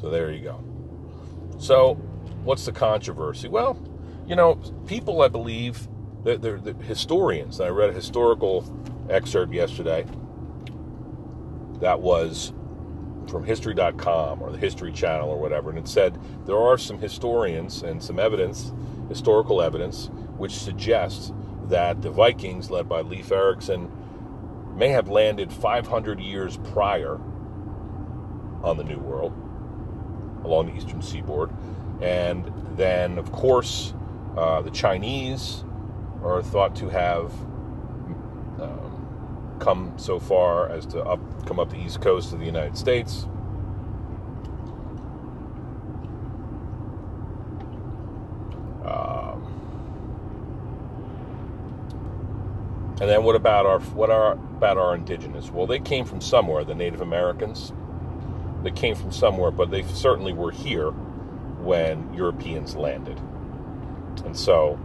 So 0.00 0.08
there 0.08 0.32
you 0.32 0.42
go. 0.42 0.64
So, 1.58 1.92
what's 2.42 2.64
the 2.64 2.72
controversy? 2.72 3.48
Well, 3.48 3.76
you 4.26 4.34
know, 4.34 4.54
people, 4.86 5.20
I 5.20 5.28
believe, 5.28 5.86
they're, 6.24 6.38
they're, 6.38 6.58
they're 6.58 6.72
historians. 6.72 7.60
I 7.60 7.68
read 7.68 7.90
a 7.90 7.92
historical 7.92 8.64
excerpt 9.10 9.52
yesterday 9.52 10.06
that 11.80 12.00
was 12.00 12.54
from 13.28 13.44
history.com 13.44 14.42
or 14.42 14.50
the 14.50 14.58
History 14.58 14.92
Channel 14.92 15.28
or 15.28 15.38
whatever, 15.38 15.70
and 15.70 15.78
it 15.78 15.88
said 15.88 16.18
there 16.46 16.58
are 16.58 16.78
some 16.78 16.98
historians 16.98 17.82
and 17.82 18.02
some 18.02 18.18
evidence, 18.18 18.72
historical 19.08 19.62
evidence, 19.62 20.10
which 20.36 20.52
suggests 20.52 21.32
that 21.66 22.02
the 22.02 22.10
Vikings, 22.10 22.70
led 22.70 22.88
by 22.88 23.00
Leif 23.00 23.32
Erikson, 23.32 23.90
may 24.76 24.88
have 24.88 25.08
landed 25.08 25.52
500 25.52 26.20
years 26.20 26.56
prior 26.72 27.20
on 28.62 28.76
the 28.76 28.84
New 28.84 28.98
World 28.98 29.32
along 30.44 30.66
the 30.66 30.76
eastern 30.76 31.00
seaboard. 31.02 31.50
And 32.02 32.50
then, 32.76 33.18
of 33.18 33.32
course, 33.32 33.94
uh, 34.36 34.62
the 34.62 34.70
Chinese 34.70 35.64
are 36.22 36.42
thought 36.42 36.74
to 36.76 36.88
have 36.88 37.32
um, 38.60 38.93
come 39.58 39.92
so 39.96 40.18
far 40.18 40.68
as 40.68 40.86
to 40.86 41.02
up, 41.02 41.20
come 41.46 41.58
up 41.58 41.70
the 41.70 41.76
east 41.76 42.00
coast 42.00 42.32
of 42.32 42.38
the 42.40 42.46
United 42.46 42.76
States. 42.76 43.26
Um, 48.84 49.42
and 53.00 53.08
then 53.08 53.24
what 53.24 53.36
about 53.36 53.66
our 53.66 53.80
what 53.80 54.10
are 54.10 54.32
about 54.32 54.78
our 54.78 54.94
indigenous? 54.94 55.50
Well, 55.50 55.66
they 55.66 55.80
came 55.80 56.04
from 56.04 56.20
somewhere. 56.20 56.64
The 56.64 56.74
Native 56.74 57.00
Americans. 57.00 57.72
They 58.62 58.70
came 58.70 58.94
from 58.94 59.12
somewhere, 59.12 59.50
but 59.50 59.70
they 59.70 59.82
certainly 59.82 60.32
were 60.32 60.50
here 60.50 60.90
when 60.90 62.12
Europeans 62.14 62.74
landed. 62.76 63.20
And 64.24 64.36
so, 64.36 64.78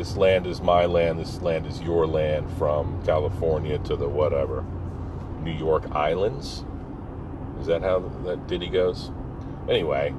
this 0.00 0.16
land 0.16 0.46
is 0.46 0.62
my 0.62 0.86
land, 0.86 1.18
this 1.18 1.42
land 1.42 1.66
is 1.66 1.78
your 1.82 2.06
land 2.06 2.50
from 2.56 3.04
California 3.04 3.76
to 3.80 3.96
the 3.96 4.08
whatever, 4.08 4.64
New 5.42 5.52
York 5.52 5.94
Islands. 5.94 6.64
Is 7.60 7.66
that 7.66 7.82
how 7.82 7.98
that 8.24 8.46
ditty 8.46 8.68
goes? 8.68 9.10
Anyway, 9.68 10.14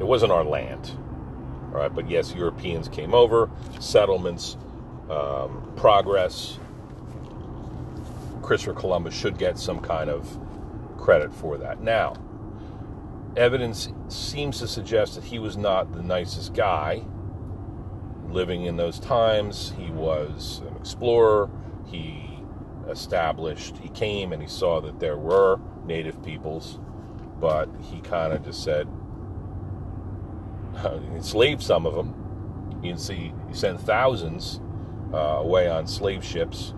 it 0.00 0.04
wasn't 0.04 0.32
our 0.32 0.42
land. 0.42 0.90
All 1.72 1.78
right, 1.78 1.94
but 1.94 2.10
yes, 2.10 2.34
Europeans 2.34 2.88
came 2.88 3.14
over, 3.14 3.48
settlements, 3.78 4.56
um, 5.08 5.72
progress. 5.76 6.58
Christopher 8.42 8.74
Columbus 8.74 9.14
should 9.14 9.38
get 9.38 9.60
some 9.60 9.78
kind 9.78 10.10
of 10.10 10.40
credit 10.98 11.32
for 11.32 11.56
that. 11.58 11.80
Now, 11.82 12.16
evidence 13.36 13.88
seems 14.08 14.58
to 14.60 14.68
suggest 14.68 15.14
that 15.16 15.24
he 15.24 15.38
was 15.38 15.56
not 15.56 15.92
the 15.92 16.02
nicest 16.02 16.54
guy 16.54 17.02
living 18.28 18.64
in 18.64 18.76
those 18.76 18.98
times. 18.98 19.72
He 19.78 19.90
was 19.90 20.62
an 20.68 20.76
explorer. 20.76 21.50
He 21.86 22.38
established, 22.88 23.78
he 23.78 23.88
came 23.88 24.32
and 24.32 24.42
he 24.42 24.48
saw 24.48 24.80
that 24.80 25.00
there 25.00 25.16
were 25.16 25.58
native 25.84 26.22
peoples, 26.22 26.78
but 27.40 27.68
he 27.80 28.00
kind 28.00 28.32
of 28.32 28.44
just 28.44 28.62
said, 28.62 28.88
enslaved 31.14 31.62
some 31.62 31.86
of 31.86 31.94
them. 31.94 32.80
You 32.82 32.90
can 32.90 32.98
see 32.98 33.32
he 33.48 33.54
sent 33.54 33.80
thousands 33.80 34.60
uh, 35.12 35.16
away 35.16 35.68
on 35.68 35.86
slave 35.86 36.24
ships 36.24 36.74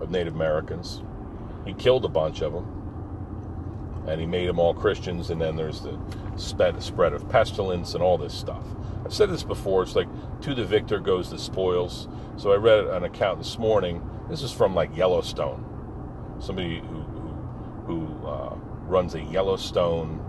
of 0.00 0.10
Native 0.10 0.34
Americans. 0.34 1.02
He 1.66 1.74
killed 1.74 2.04
a 2.04 2.08
bunch 2.08 2.42
of 2.42 2.52
them 2.52 2.83
and 4.06 4.20
he 4.20 4.26
made 4.26 4.48
them 4.48 4.58
all 4.58 4.74
Christians. 4.74 5.30
And 5.30 5.40
then 5.40 5.56
there's 5.56 5.80
the 5.80 5.98
spread 6.36 7.12
of 7.12 7.28
pestilence 7.28 7.94
and 7.94 8.02
all 8.02 8.18
this 8.18 8.34
stuff. 8.34 8.64
I've 9.04 9.14
said 9.14 9.30
this 9.30 9.42
before. 9.42 9.82
It's 9.82 9.96
like 9.96 10.08
to 10.42 10.54
the 10.54 10.64
victor 10.64 10.98
goes 10.98 11.30
the 11.30 11.38
spoils. 11.38 12.08
So 12.36 12.52
I 12.52 12.56
read 12.56 12.84
an 12.84 13.04
account 13.04 13.38
this 13.38 13.58
morning. 13.58 14.02
This 14.28 14.42
is 14.42 14.52
from 14.52 14.74
like 14.74 14.96
Yellowstone. 14.96 15.64
Somebody 16.40 16.80
who 16.80 17.00
who, 17.86 18.06
who 18.06 18.26
uh, 18.26 18.56
runs 18.86 19.14
a 19.14 19.20
Yellowstone 19.20 20.20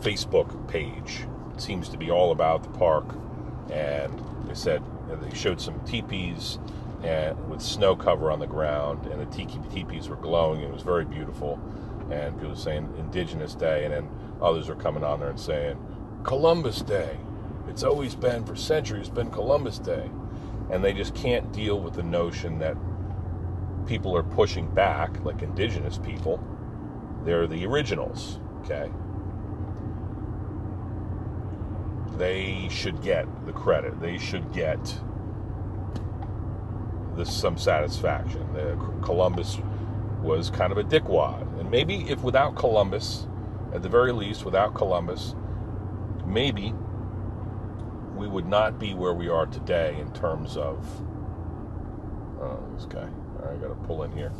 Facebook 0.00 0.68
page. 0.68 1.26
It 1.54 1.60
seems 1.60 1.88
to 1.90 1.98
be 1.98 2.10
all 2.10 2.32
about 2.32 2.62
the 2.62 2.70
park, 2.70 3.14
and 3.70 4.12
they 4.46 4.54
said 4.54 4.82
they 5.20 5.36
showed 5.36 5.60
some 5.60 5.78
teepees 5.84 6.58
and 7.02 7.48
with 7.48 7.60
snow 7.60 7.96
cover 7.96 8.30
on 8.30 8.38
the 8.38 8.46
ground, 8.46 9.06
and 9.06 9.20
the 9.20 9.26
tiki 9.26 9.58
teepees 9.72 10.08
were 10.08 10.16
glowing. 10.16 10.60
It 10.60 10.72
was 10.72 10.82
very 10.82 11.04
beautiful, 11.04 11.60
and 12.10 12.34
people 12.34 12.50
were 12.50 12.56
saying 12.56 12.92
Indigenous 12.98 13.54
Day, 13.54 13.84
and 13.84 13.94
then 13.94 14.08
others 14.42 14.68
were 14.68 14.74
coming 14.74 15.04
on 15.04 15.20
there 15.20 15.30
and 15.30 15.40
saying 15.40 15.78
Columbus 16.24 16.82
Day. 16.82 17.18
It's 17.68 17.82
always 17.82 18.14
been 18.14 18.44
for 18.44 18.56
centuries 18.56 19.08
been 19.08 19.30
Columbus 19.30 19.78
Day, 19.78 20.10
and 20.70 20.84
they 20.84 20.92
just 20.92 21.14
can't 21.14 21.52
deal 21.52 21.80
with 21.80 21.94
the 21.94 22.02
notion 22.02 22.58
that 22.58 22.76
people 23.86 24.16
are 24.16 24.22
pushing 24.22 24.72
back, 24.74 25.24
like 25.24 25.42
Indigenous 25.42 25.98
people. 25.98 26.42
They're 27.24 27.46
the 27.46 27.66
originals, 27.66 28.40
okay? 28.64 28.90
They 32.16 32.68
should 32.70 33.02
get 33.02 33.26
the 33.46 33.52
credit. 33.52 34.00
They 34.00 34.18
should 34.18 34.52
get 34.52 35.00
this 37.20 37.34
some 37.34 37.56
satisfaction. 37.58 38.46
Columbus 39.02 39.58
was 40.22 40.50
kind 40.50 40.72
of 40.72 40.78
a 40.78 40.84
dickwad, 40.84 41.42
and 41.60 41.70
maybe 41.70 42.08
if 42.08 42.22
without 42.22 42.56
Columbus, 42.56 43.26
at 43.74 43.82
the 43.82 43.88
very 43.88 44.12
least, 44.12 44.44
without 44.44 44.74
Columbus, 44.74 45.34
maybe 46.26 46.74
we 48.14 48.26
would 48.26 48.46
not 48.46 48.78
be 48.78 48.94
where 48.94 49.12
we 49.12 49.28
are 49.28 49.46
today 49.46 49.98
in 49.98 50.12
terms 50.12 50.56
of. 50.56 50.84
Oh, 52.40 52.58
this 52.74 52.86
guy. 52.86 53.08
I 53.42 53.56
got 53.56 53.68
to 53.68 53.74
pull 53.86 54.02
in 54.02 54.12
here. 54.12 54.32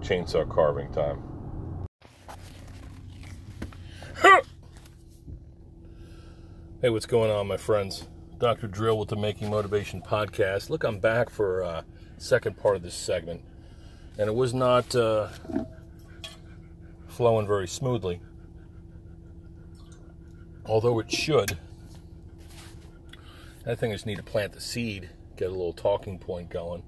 Chainsaw 0.00 0.48
carving 0.48 0.90
time. 0.92 1.22
hey, 6.82 6.88
what's 6.88 7.06
going 7.06 7.30
on, 7.30 7.46
my 7.46 7.56
friends? 7.56 8.08
Dr. 8.38 8.68
Drill 8.68 8.96
with 8.96 9.08
the 9.08 9.16
Making 9.16 9.50
Motivation 9.50 10.00
podcast. 10.00 10.70
Look, 10.70 10.84
I'm 10.84 11.00
back 11.00 11.28
for 11.28 11.64
uh, 11.64 11.82
second 12.18 12.56
part 12.56 12.76
of 12.76 12.82
this 12.82 12.94
segment, 12.94 13.42
and 14.16 14.28
it 14.28 14.34
was 14.34 14.54
not 14.54 14.94
uh, 14.94 15.28
flowing 17.08 17.48
very 17.48 17.66
smoothly, 17.66 18.20
although 20.66 21.00
it 21.00 21.10
should. 21.10 21.58
I 23.66 23.74
think 23.74 23.90
I 23.90 23.94
just 23.94 24.06
need 24.06 24.18
to 24.18 24.22
plant 24.22 24.52
the 24.52 24.60
seed, 24.60 25.10
get 25.36 25.48
a 25.48 25.50
little 25.50 25.72
talking 25.72 26.16
point 26.16 26.48
going. 26.48 26.84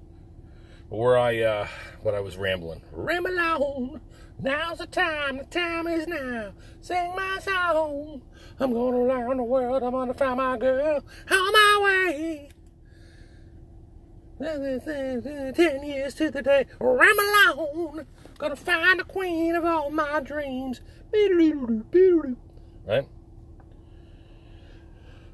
Where 0.87 1.17
I, 1.17 1.39
uh, 1.41 1.67
what 2.01 2.15
I 2.15 2.21
was 2.21 2.37
rambling, 2.37 2.81
ramble 2.93 3.37
on. 3.37 4.01
Now's 4.43 4.79
the 4.79 4.87
time, 4.87 5.37
the 5.37 5.43
time 5.43 5.85
is 5.87 6.07
now. 6.07 6.53
Sing 6.81 7.13
my 7.15 7.37
song. 7.39 8.23
I'm 8.59 8.73
gonna 8.73 9.35
the 9.35 9.43
world, 9.43 9.83
I'm 9.83 9.91
gonna 9.91 10.15
find 10.15 10.37
my 10.37 10.57
girl 10.57 11.03
on 11.29 11.53
my 11.53 11.81
way. 11.83 12.49
Ten 14.39 15.83
years 15.83 16.15
to 16.15 16.31
the 16.31 16.41
day, 16.41 16.65
ram 16.79 17.15
alone. 17.19 18.07
Gonna 18.39 18.55
find 18.55 18.99
the 18.99 19.03
queen 19.03 19.53
of 19.55 19.63
all 19.63 19.91
my 19.91 20.19
dreams. 20.21 20.81
Right? 22.87 23.07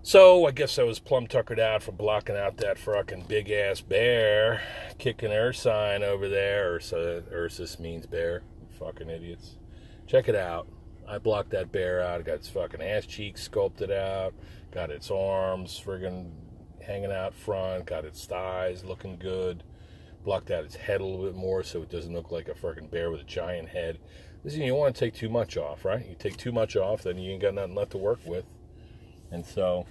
So 0.01 0.45
I 0.45 0.51
guess 0.51 0.77
I 0.77 0.83
was 0.83 0.99
plumb 0.99 1.27
tuckered 1.27 1.61
out 1.61 1.83
for 1.83 1.93
blocking 1.93 2.35
out 2.35 2.57
that 2.57 2.77
fucking 2.77 3.25
big 3.29 3.49
ass 3.51 3.79
bear, 3.79 4.61
kicking 4.97 5.31
her 5.31 5.53
sign 5.53 6.03
over 6.03 6.27
there. 6.27 6.73
Ursa, 6.73 7.23
Ursus 7.31 7.79
means 7.79 8.05
bear 8.05 8.43
fucking 8.77 9.09
idiots. 9.09 9.55
Check 10.05 10.29
it 10.29 10.35
out. 10.35 10.67
I 11.07 11.17
blocked 11.17 11.51
that 11.51 11.71
bear 11.71 12.01
out. 12.01 12.23
got 12.25 12.35
its 12.35 12.49
fucking 12.49 12.81
ass 12.81 13.05
cheeks 13.05 13.43
sculpted 13.43 13.91
out. 13.91 14.33
Got 14.71 14.91
its 14.91 15.09
arms, 15.09 15.81
friggin' 15.83 16.31
hanging 16.87 17.11
out 17.11 17.33
front, 17.33 17.85
got 17.85 18.05
its 18.05 18.25
thighs 18.25 18.83
looking 18.83 19.17
good, 19.17 19.63
blocked 20.23 20.51
out 20.51 20.63
its 20.63 20.75
head 20.75 21.01
a 21.01 21.05
little 21.05 21.25
bit 21.25 21.35
more 21.35 21.63
so 21.63 21.81
it 21.81 21.89
doesn't 21.89 22.13
look 22.13 22.31
like 22.31 22.47
a 22.47 22.55
fucking 22.55 22.87
bear 22.87 23.11
with 23.11 23.21
a 23.21 23.25
giant 23.25 23.69
head. 23.69 23.99
Listen, 24.43 24.61
you 24.61 24.69
don't 24.69 24.79
want 24.79 24.95
to 24.95 24.99
take 24.99 25.13
too 25.13 25.29
much 25.29 25.57
off, 25.57 25.83
right? 25.83 26.07
You 26.07 26.15
take 26.17 26.37
too 26.37 26.51
much 26.51 26.75
off, 26.75 27.03
then 27.03 27.17
you 27.17 27.31
ain't 27.31 27.41
got 27.41 27.53
nothing 27.53 27.75
left 27.75 27.91
to 27.91 27.97
work 27.97 28.19
with. 28.25 28.45
And 29.31 29.45
so, 29.45 29.85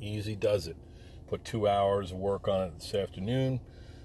easy 0.00 0.36
does 0.36 0.66
it. 0.66 0.76
Put 1.26 1.44
two 1.44 1.66
hours 1.66 2.12
of 2.12 2.18
work 2.18 2.48
on 2.48 2.68
it 2.68 2.78
this 2.78 2.94
afternoon. 2.94 3.60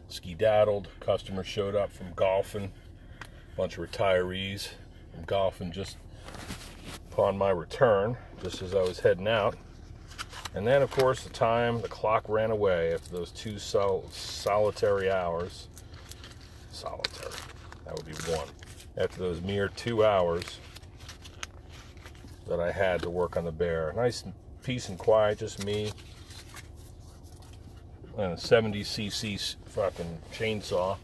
Ski-daddled. 0.07 0.87
Customer 1.01 1.43
showed 1.43 1.75
up 1.75 1.91
from 1.91 2.13
golfing. 2.13 2.71
Bunch 3.57 3.77
of 3.77 3.89
retirees 3.89 4.69
from 5.11 5.23
golfing 5.25 5.71
just 5.71 5.97
upon 7.11 7.37
my 7.37 7.49
return, 7.49 8.15
just 8.41 8.61
as 8.61 8.75
I 8.75 8.81
was 8.81 8.99
heading 8.99 9.27
out. 9.27 9.55
And 10.53 10.65
then, 10.65 10.81
of 10.81 10.91
course, 10.91 11.23
the 11.23 11.29
time, 11.29 11.81
the 11.81 11.87
clock 11.87 12.23
ran 12.29 12.51
away 12.51 12.93
after 12.93 13.09
those 13.11 13.31
two 13.31 13.57
sol- 13.57 14.05
solitary 14.11 15.11
hours. 15.11 15.67
Solitary. 16.71 17.33
That 17.85 17.95
would 17.95 18.05
be 18.05 18.13
one. 18.31 18.47
After 18.95 19.19
those 19.19 19.41
mere 19.41 19.67
two 19.69 20.05
hours 20.05 20.59
that 22.47 22.59
I 22.59 22.71
had 22.71 23.01
to 23.01 23.09
work 23.09 23.35
on 23.35 23.43
the 23.43 23.51
bear. 23.51 23.91
Nice 23.95 24.23
peace 24.63 24.87
and 24.89 24.97
quiet, 24.97 25.39
just 25.39 25.65
me 25.65 25.91
and 28.17 28.33
a 28.33 28.35
70cc 28.35 29.55
fucking 29.65 30.17
chainsaw. 30.33 30.97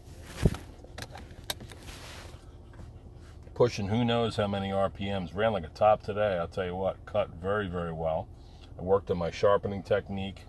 Pushing 3.54 3.86
who 3.86 4.04
knows 4.04 4.34
how 4.36 4.48
many 4.48 4.70
RPMs. 4.70 5.34
Ran 5.34 5.52
like 5.52 5.64
a 5.64 5.68
top 5.68 6.02
today, 6.02 6.36
I'll 6.38 6.48
tell 6.48 6.64
you 6.64 6.74
what. 6.74 7.06
Cut 7.06 7.30
very, 7.40 7.68
very 7.68 7.92
well. 7.92 8.26
I 8.76 8.82
worked 8.82 9.12
on 9.12 9.18
my 9.18 9.30
sharpening 9.30 9.84
technique. 9.84 10.42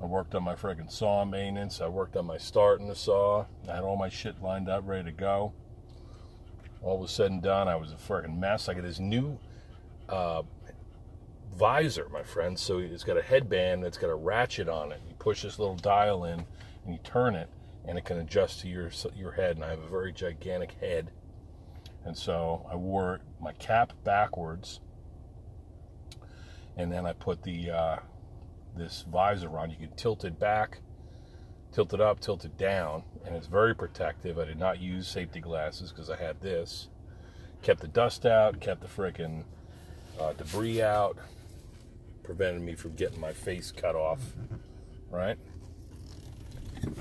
I 0.00 0.06
worked 0.06 0.34
on 0.34 0.42
my 0.42 0.54
friggin' 0.54 0.90
saw 0.90 1.26
maintenance. 1.26 1.82
I 1.82 1.88
worked 1.88 2.16
on 2.16 2.24
my 2.24 2.38
start 2.38 2.78
starting 2.78 2.88
the 2.88 2.94
saw. 2.94 3.44
I 3.68 3.74
had 3.74 3.84
all 3.84 3.96
my 3.96 4.08
shit 4.08 4.42
lined 4.42 4.70
up, 4.70 4.84
ready 4.86 5.04
to 5.04 5.12
go. 5.12 5.52
All 6.82 6.98
was 6.98 7.10
said 7.10 7.30
and 7.30 7.42
done, 7.42 7.68
I 7.68 7.76
was 7.76 7.92
a 7.92 7.96
friggin' 7.96 8.38
mess. 8.38 8.70
I 8.70 8.74
got 8.74 8.82
this 8.82 8.98
new 8.98 9.38
uh, 10.08 10.44
visor, 11.54 12.08
my 12.10 12.22
friend. 12.22 12.58
So 12.58 12.78
it's 12.78 13.04
got 13.04 13.18
a 13.18 13.22
headband 13.22 13.84
that's 13.84 13.98
got 13.98 14.08
a 14.08 14.14
ratchet 14.14 14.68
on 14.68 14.92
it. 14.92 15.00
You 15.06 15.14
push 15.18 15.42
this 15.42 15.58
little 15.58 15.76
dial 15.76 16.24
in 16.24 16.46
and 16.84 16.94
you 16.94 16.98
turn 17.04 17.34
it, 17.34 17.50
and 17.86 17.98
it 17.98 18.06
can 18.06 18.18
adjust 18.18 18.60
to 18.60 18.68
your 18.68 18.90
your 19.14 19.32
head. 19.32 19.56
And 19.56 19.64
I 19.64 19.70
have 19.70 19.80
a 19.80 19.88
very 19.88 20.12
gigantic 20.12 20.72
head, 20.80 21.10
and 22.06 22.16
so 22.16 22.64
I 22.70 22.76
wore 22.76 23.20
my 23.40 23.52
cap 23.52 23.92
backwards, 24.04 24.78
and 26.76 26.90
then 26.90 27.04
I 27.04 27.12
put 27.12 27.42
the 27.42 27.70
uh, 27.70 27.96
this 28.76 29.04
visor 29.10 29.58
on. 29.58 29.70
You 29.70 29.76
can 29.76 29.96
tilt 29.96 30.24
it 30.24 30.38
back, 30.38 30.78
tilt 31.72 31.92
it 31.92 32.00
up, 32.00 32.20
tilt 32.20 32.44
it 32.44 32.56
down, 32.56 33.02
and 33.24 33.34
it's 33.34 33.48
very 33.48 33.74
protective. 33.74 34.38
I 34.38 34.44
did 34.44 34.58
not 34.58 34.80
use 34.80 35.08
safety 35.08 35.40
glasses 35.40 35.90
because 35.90 36.08
I 36.08 36.16
had 36.16 36.40
this. 36.40 36.88
Kept 37.62 37.80
the 37.80 37.88
dust 37.88 38.24
out, 38.24 38.60
kept 38.60 38.82
the 38.82 38.86
frickin' 38.86 39.42
uh, 40.20 40.32
debris 40.34 40.80
out, 40.80 41.18
prevented 42.22 42.62
me 42.62 42.76
from 42.76 42.94
getting 42.94 43.18
my 43.18 43.32
face 43.32 43.72
cut 43.72 43.96
off, 43.96 44.20
right? 45.10 45.38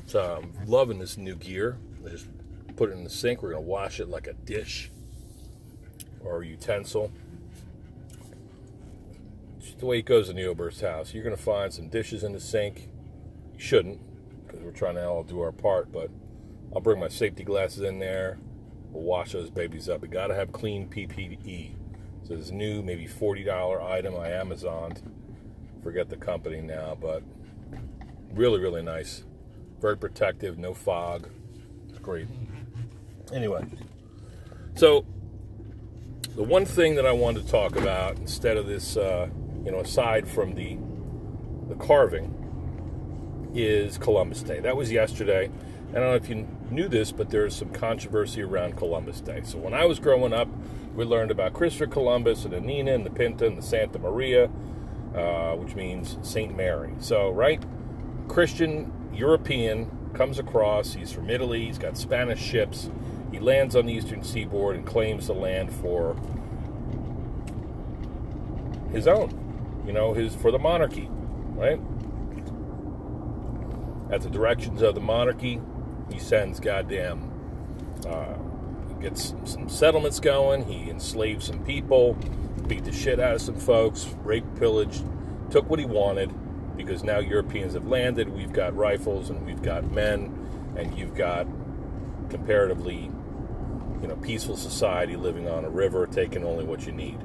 So 0.07 0.41
I'm 0.41 0.67
loving 0.67 0.97
this 0.97 1.15
new 1.15 1.35
gear. 1.35 1.77
I 2.03 2.09
just 2.09 2.27
put 2.75 2.89
it 2.89 2.93
in 2.93 3.03
the 3.03 3.09
sink. 3.09 3.43
We're 3.43 3.51
gonna 3.51 3.61
wash 3.61 3.99
it 3.99 4.09
like 4.09 4.25
a 4.25 4.33
dish 4.33 4.89
or 6.25 6.43
utensil. 6.43 7.11
Just 9.59 9.79
the 9.79 9.85
way 9.85 9.99
it 9.99 10.05
goes 10.05 10.29
in 10.29 10.35
the 10.35 10.43
Oberst 10.45 10.81
house. 10.81 11.13
You're 11.13 11.23
gonna 11.23 11.37
find 11.37 11.73
some 11.73 11.87
dishes 11.87 12.23
in 12.23 12.33
the 12.33 12.39
sink. 12.39 12.89
You 13.53 13.59
shouldn't, 13.59 13.99
because 14.45 14.61
we're 14.61 14.71
trying 14.71 14.95
to 14.95 15.07
all 15.07 15.23
do 15.23 15.39
our 15.41 15.51
part. 15.51 15.91
But 15.91 16.09
I'll 16.73 16.81
bring 16.81 16.99
my 16.99 17.07
safety 17.07 17.43
glasses 17.43 17.83
in 17.83 17.99
there. 17.99 18.37
We'll 18.91 19.03
wash 19.03 19.33
those 19.33 19.49
babies 19.49 19.89
up. 19.89 20.01
We 20.01 20.07
gotta 20.07 20.35
have 20.35 20.51
clean 20.51 20.87
PPE. 20.89 21.71
So 22.27 22.35
this 22.35 22.51
new, 22.51 22.81
maybe 22.81 23.07
$40 23.07 23.81
item 23.81 24.15
I 24.15 24.29
Amazoned. 24.29 25.01
Forget 25.83 26.09
the 26.09 26.17
company 26.17 26.61
now, 26.61 26.97
but 26.99 27.21
really, 28.33 28.59
really 28.59 28.81
nice. 28.81 29.23
Very 29.79 29.97
protective, 29.97 30.57
no 30.57 30.73
fog. 30.73 31.29
It's 31.89 31.99
great. 31.99 32.27
Anyway, 33.31 33.63
so 34.75 35.05
the 36.35 36.43
one 36.43 36.65
thing 36.65 36.95
that 36.95 37.05
I 37.05 37.13
wanted 37.13 37.45
to 37.45 37.51
talk 37.51 37.75
about 37.75 38.17
instead 38.17 38.57
of 38.57 38.67
this, 38.67 38.97
uh, 38.97 39.29
you 39.63 39.71
know, 39.71 39.79
aside 39.79 40.27
from 40.27 40.55
the 40.55 40.77
the 41.69 41.75
carving, 41.75 42.31
is 43.55 43.97
Columbus 43.97 44.43
Day. 44.43 44.59
That 44.59 44.75
was 44.75 44.91
yesterday. 44.91 45.49
I 45.89 45.93
don't 45.93 46.03
know 46.03 46.15
if 46.15 46.29
you 46.29 46.47
knew 46.69 46.87
this, 46.87 47.11
but 47.11 47.29
there's 47.29 47.55
some 47.55 47.69
controversy 47.69 48.41
around 48.41 48.75
Columbus 48.75 49.21
Day. 49.21 49.41
So 49.43 49.57
when 49.57 49.73
I 49.73 49.85
was 49.85 49.97
growing 49.97 50.33
up, 50.33 50.49
we 50.93 51.05
learned 51.05 51.31
about 51.31 51.53
Christopher 51.53 51.87
Columbus 51.87 52.43
and 52.43 52.53
the 52.53 52.59
Nina 52.59 52.93
and 52.93 53.05
the 53.05 53.09
Pinta 53.09 53.47
and 53.47 53.57
the 53.57 53.61
Santa 53.61 53.97
Maria, 53.97 54.49
uh, 55.15 55.55
which 55.55 55.73
means 55.75 56.17
Saint 56.21 56.55
Mary. 56.55 56.93
So, 56.99 57.29
right, 57.29 57.63
Christian 58.27 58.91
European 59.13 59.89
comes 60.13 60.37
across. 60.37 60.93
He's 60.93 61.11
from 61.11 61.29
Italy. 61.29 61.65
He's 61.65 61.77
got 61.77 61.97
Spanish 61.97 62.41
ships. 62.41 62.89
He 63.35 63.41
lands 63.41 63.75
on 63.75 63.85
the 63.85 63.91
eastern 63.91 64.23
seaboard 64.23 64.77
and 64.77 64.85
claims 64.85 65.27
the 65.27 65.33
land 65.33 65.69
for 65.69 66.15
his 68.93 69.09
own. 69.09 69.83
You 69.85 69.91
know, 69.91 70.13
his 70.13 70.33
for 70.33 70.51
the 70.51 70.57
monarchy, 70.57 71.09
right? 71.49 71.81
At 74.09 74.21
the 74.21 74.29
directions 74.29 74.81
of 74.81 74.95
the 74.95 75.01
monarchy, 75.01 75.59
he 76.09 76.17
sends 76.17 76.61
goddamn. 76.61 77.29
Uh, 78.07 78.35
gets 79.01 79.35
some 79.43 79.67
settlements 79.67 80.21
going. 80.21 80.63
He 80.63 80.89
enslaved 80.89 81.43
some 81.43 81.61
people, 81.65 82.13
beat 82.67 82.85
the 82.85 82.93
shit 82.93 83.19
out 83.19 83.35
of 83.35 83.41
some 83.41 83.57
folks, 83.57 84.15
raped, 84.23 84.55
pillaged, 84.57 85.03
took 85.51 85.69
what 85.69 85.79
he 85.79 85.85
wanted 85.85 86.33
because 86.77 87.03
now 87.03 87.19
Europeans 87.19 87.73
have 87.73 87.85
landed. 87.85 88.29
We've 88.29 88.53
got 88.53 88.73
rifles 88.77 89.29
and 89.29 89.45
we've 89.45 89.61
got 89.61 89.91
men, 89.91 90.73
and 90.77 90.97
you've 90.97 91.15
got 91.15 91.47
comparatively, 92.29 93.11
you 94.01 94.07
know, 94.07 94.15
peaceful 94.17 94.57
society 94.57 95.15
living 95.15 95.47
on 95.47 95.65
a 95.65 95.69
river, 95.69 96.07
taking 96.07 96.43
only 96.43 96.65
what 96.65 96.85
you 96.85 96.91
need. 96.91 97.19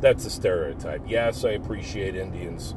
That's 0.00 0.24
the 0.24 0.30
stereotype. 0.30 1.02
Yes, 1.06 1.44
I 1.44 1.50
appreciate 1.50 2.16
Indians 2.16 2.74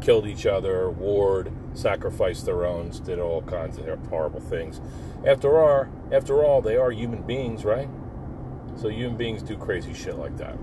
killed 0.00 0.26
each 0.26 0.46
other, 0.46 0.90
warred, 0.90 1.50
sacrificed 1.74 2.44
their 2.44 2.66
own, 2.66 2.90
did 3.04 3.18
all 3.18 3.42
kinds 3.42 3.78
of 3.78 4.06
horrible 4.06 4.40
things. 4.40 4.80
After 5.26 5.58
all, 5.58 5.86
after 6.12 6.44
all, 6.44 6.60
they 6.60 6.76
are 6.76 6.90
human 6.90 7.22
beings, 7.22 7.64
right? 7.64 7.88
So 8.76 8.88
human 8.88 9.16
beings 9.16 9.42
do 9.42 9.56
crazy 9.56 9.94
shit 9.94 10.16
like 10.16 10.36
that. 10.36 10.56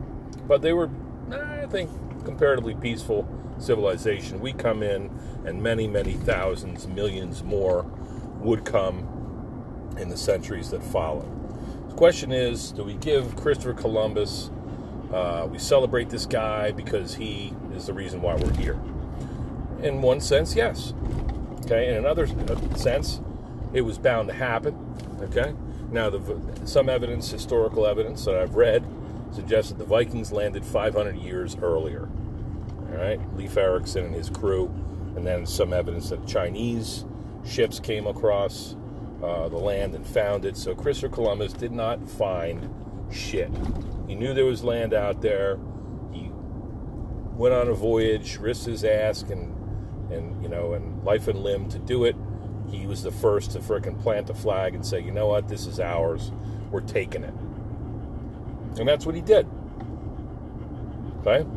But 0.47 0.61
they 0.61 0.73
were, 0.73 0.89
I 1.31 1.65
think, 1.65 1.89
comparatively 2.25 2.75
peaceful 2.75 3.27
civilization. 3.57 4.39
We 4.39 4.53
come 4.53 4.83
in, 4.83 5.09
and 5.45 5.61
many, 5.61 5.87
many 5.87 6.13
thousands, 6.13 6.87
millions 6.87 7.43
more 7.43 7.83
would 8.39 8.65
come 8.65 9.09
in 9.97 10.09
the 10.09 10.17
centuries 10.17 10.69
that 10.71 10.83
follow. 10.83 11.25
The 11.93 11.97
question 11.97 12.31
is, 12.31 12.71
do 12.71 12.83
we 12.83 12.95
give 12.95 13.35
Christopher 13.35 13.75
Columbus? 13.75 14.49
Uh, 15.13 15.47
we 15.49 15.59
celebrate 15.59 16.09
this 16.09 16.25
guy 16.25 16.71
because 16.71 17.13
he 17.13 17.53
is 17.75 17.85
the 17.85 17.93
reason 17.93 18.19
why 18.19 18.33
we're 18.33 18.51
here 18.53 18.79
in 19.83 20.01
one 20.01 20.19
sense, 20.19 20.55
yes. 20.55 20.95
Okay, 21.65 21.89
in 21.89 21.97
another 21.97 22.25
sense, 22.75 23.21
it 23.73 23.81
was 23.81 23.99
bound 23.99 24.29
to 24.29 24.33
happen. 24.33 24.75
Okay, 25.21 25.53
now 25.91 26.09
the 26.09 26.41
some 26.65 26.89
evidence, 26.89 27.29
historical 27.29 27.85
evidence 27.85 28.25
that 28.25 28.37
I've 28.37 28.55
read, 28.55 28.83
suggests 29.31 29.71
that 29.71 29.77
the 29.77 29.85
Vikings 29.85 30.31
landed 30.31 30.65
500 30.65 31.15
years 31.17 31.55
earlier. 31.61 32.09
All 32.89 32.97
right, 32.97 33.19
Leif 33.37 33.55
Erikson 33.55 34.05
and 34.05 34.15
his 34.15 34.31
crew, 34.31 34.65
and 35.15 35.27
then 35.27 35.45
some 35.45 35.73
evidence 35.73 36.09
that 36.09 36.25
Chinese 36.25 37.05
ships 37.45 37.79
came 37.79 38.07
across 38.07 38.75
uh, 39.23 39.47
the 39.47 39.57
land 39.57 39.95
and 39.95 40.05
found 40.05 40.45
it. 40.45 40.57
So 40.57 40.75
Christopher 40.75 41.13
Columbus 41.13 41.53
did 41.53 41.71
not 41.71 42.07
find 42.07 42.69
shit. 43.11 43.49
He 44.07 44.15
knew 44.15 44.33
there 44.33 44.45
was 44.45 44.63
land 44.63 44.93
out 44.93 45.21
there. 45.21 45.57
He 46.11 46.29
went 47.35 47.53
on 47.53 47.69
a 47.69 47.73
voyage, 47.73 48.37
risked 48.37 48.65
his 48.65 48.83
ass, 48.83 49.23
and 49.23 49.53
and 50.11 50.43
you 50.43 50.49
know, 50.49 50.73
and 50.73 51.03
life 51.03 51.27
and 51.27 51.39
limb 51.39 51.69
to 51.69 51.79
do 51.79 52.03
it. 52.03 52.15
He 52.69 52.85
was 52.85 53.03
the 53.03 53.11
first 53.11 53.51
to 53.51 53.59
frickin' 53.59 54.01
plant 54.01 54.29
a 54.29 54.33
flag 54.33 54.75
and 54.75 54.85
say, 54.85 54.99
you 54.99 55.11
know 55.11 55.27
what, 55.27 55.47
this 55.47 55.67
is 55.67 55.79
ours. 55.79 56.31
We're 56.71 56.81
taking 56.81 57.23
it. 57.23 57.33
And 58.79 58.87
that's 58.87 59.05
what 59.05 59.15
he 59.15 59.21
did. 59.21 59.47
Okay? 61.19 61.47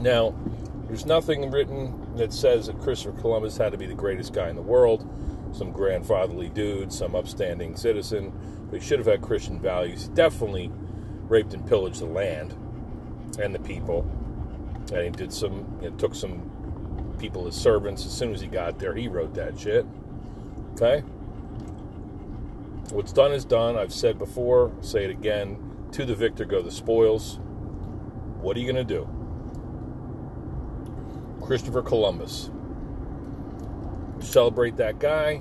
Now, 0.00 0.34
there's 0.86 1.06
nothing 1.06 1.50
written 1.50 2.16
that 2.16 2.32
says 2.32 2.66
that 2.66 2.80
Christopher 2.80 3.18
Columbus 3.20 3.56
had 3.56 3.72
to 3.72 3.78
be 3.78 3.86
the 3.86 3.94
greatest 3.94 4.32
guy 4.32 4.48
in 4.48 4.56
the 4.56 4.62
world, 4.62 5.08
some 5.52 5.72
grandfatherly 5.72 6.48
dude, 6.48 6.92
some 6.92 7.14
upstanding 7.14 7.76
citizen, 7.76 8.32
but 8.70 8.80
he 8.80 8.86
should 8.86 8.98
have 8.98 9.06
had 9.06 9.22
Christian 9.22 9.60
values. 9.60 10.06
He 10.06 10.14
definitely 10.14 10.70
raped 11.28 11.54
and 11.54 11.66
pillaged 11.66 12.00
the 12.00 12.06
land 12.06 12.54
and 13.38 13.54
the 13.54 13.58
people. 13.58 14.00
And 14.92 15.02
he 15.02 15.10
did 15.10 15.32
some, 15.32 15.78
you 15.82 15.90
know, 15.90 15.96
took 15.96 16.14
some 16.14 17.14
people 17.18 17.46
as 17.46 17.56
servants. 17.56 18.06
As 18.06 18.12
soon 18.12 18.32
as 18.32 18.40
he 18.40 18.46
got 18.46 18.78
there, 18.78 18.94
he 18.94 19.08
wrote 19.08 19.34
that 19.34 19.58
shit. 19.58 19.86
Okay? 20.72 21.00
What's 22.90 23.12
done 23.12 23.32
is 23.32 23.44
done. 23.44 23.76
I've 23.76 23.92
said 23.92 24.18
before, 24.18 24.72
say 24.80 25.04
it 25.04 25.10
again. 25.10 25.58
To 25.92 26.04
the 26.04 26.14
victor 26.14 26.44
go 26.44 26.62
the 26.62 26.70
spoils. 26.70 27.38
What 28.40 28.56
are 28.56 28.60
you 28.60 28.72
going 28.72 28.86
to 28.86 28.94
do? 28.94 29.08
Christopher 31.44 31.82
Columbus. 31.82 32.50
Celebrate 34.20 34.76
that 34.76 34.98
guy. 34.98 35.40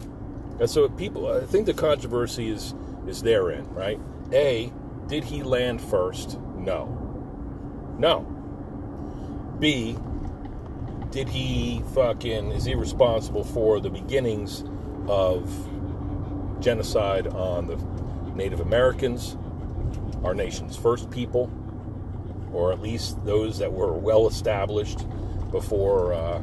And 0.60 0.70
so 0.70 0.88
people, 0.90 1.32
I 1.32 1.46
think 1.46 1.66
the 1.66 1.74
controversy 1.74 2.50
is 2.50 2.74
is 3.08 3.22
therein, 3.22 3.68
right? 3.74 4.00
A, 4.32 4.72
did 5.08 5.24
he 5.24 5.44
land 5.44 5.82
first? 5.82 6.40
No. 6.56 6.86
No. 8.00 8.22
B, 9.60 9.98
did 11.12 11.30
he 11.30 11.82
fucking 11.94 12.52
is 12.52 12.66
he 12.66 12.76
responsible 12.76 13.44
for 13.44 13.80
the 13.80 13.90
beginnings 13.90 14.64
of 15.08 15.50
genocide 16.60 17.28
on 17.28 17.68
the 17.68 17.78
Native 18.36 18.60
Americans, 18.60 19.38
our 20.24 20.34
nation's 20.34 20.76
first 20.76 21.10
people, 21.10 21.50
or 22.52 22.72
at 22.72 22.82
least 22.82 23.24
those 23.26 23.58
that 23.60 23.72
were 23.72 23.94
well 23.94 24.28
established 24.28 25.06
before 25.52 26.14
uh, 26.14 26.42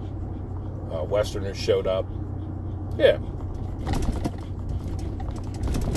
uh, 0.91 1.05
Westerners 1.05 1.57
showed 1.57 1.87
up? 1.87 2.07
Yeah. 2.97 3.19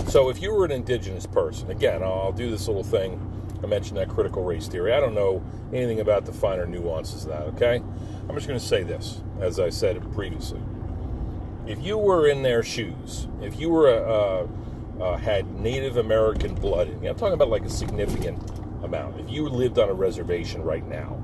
So 0.08 0.30
if 0.30 0.42
you 0.42 0.54
were 0.54 0.66
an 0.66 0.72
indigenous 0.72 1.26
person, 1.26 1.70
again, 1.72 2.02
I'll 2.02 2.32
do 2.32 2.50
this 2.50 2.68
little 2.68 2.84
thing. 2.84 3.20
I 3.62 3.68
mentioned 3.68 3.98
that 3.98 4.10
critical 4.10 4.44
race 4.44 4.68
theory. 4.68 4.94
I 4.94 5.00
don't 5.00 5.16
know 5.16 5.44
anything 5.74 6.00
about 6.00 6.26
the 6.26 6.32
finer 6.32 6.66
nuances 6.66 7.26
of 7.26 7.30
that, 7.32 7.42
okay? 7.54 7.82
I'm 8.30 8.36
just 8.36 8.48
going 8.48 8.60
to 8.60 8.66
say 8.66 8.84
this, 8.84 9.22
as 9.40 9.60
I 9.60 9.70
said 9.70 10.02
previously. 10.14 10.62
If 11.68 11.82
you 11.84 11.98
were 11.98 12.28
in 12.28 12.44
their 12.44 12.64
shoes, 12.64 13.28
if 13.42 13.60
you 13.60 13.70
were 13.70 13.90
a, 13.90 15.18
had 15.18 15.52
Native 15.60 15.98
American 15.98 16.56
blood 16.56 16.90
in 16.90 17.04
you, 17.04 17.10
I'm 17.10 17.16
talking 17.16 17.34
about 17.34 17.50
like 17.50 17.66
a 17.66 17.70
significant 17.70 18.42
amount. 18.84 19.20
If 19.20 19.30
you 19.30 19.50
lived 19.50 19.80
on 19.80 19.90
a 19.90 19.94
reservation 19.94 20.64
right 20.64 20.88
now, 20.88 21.22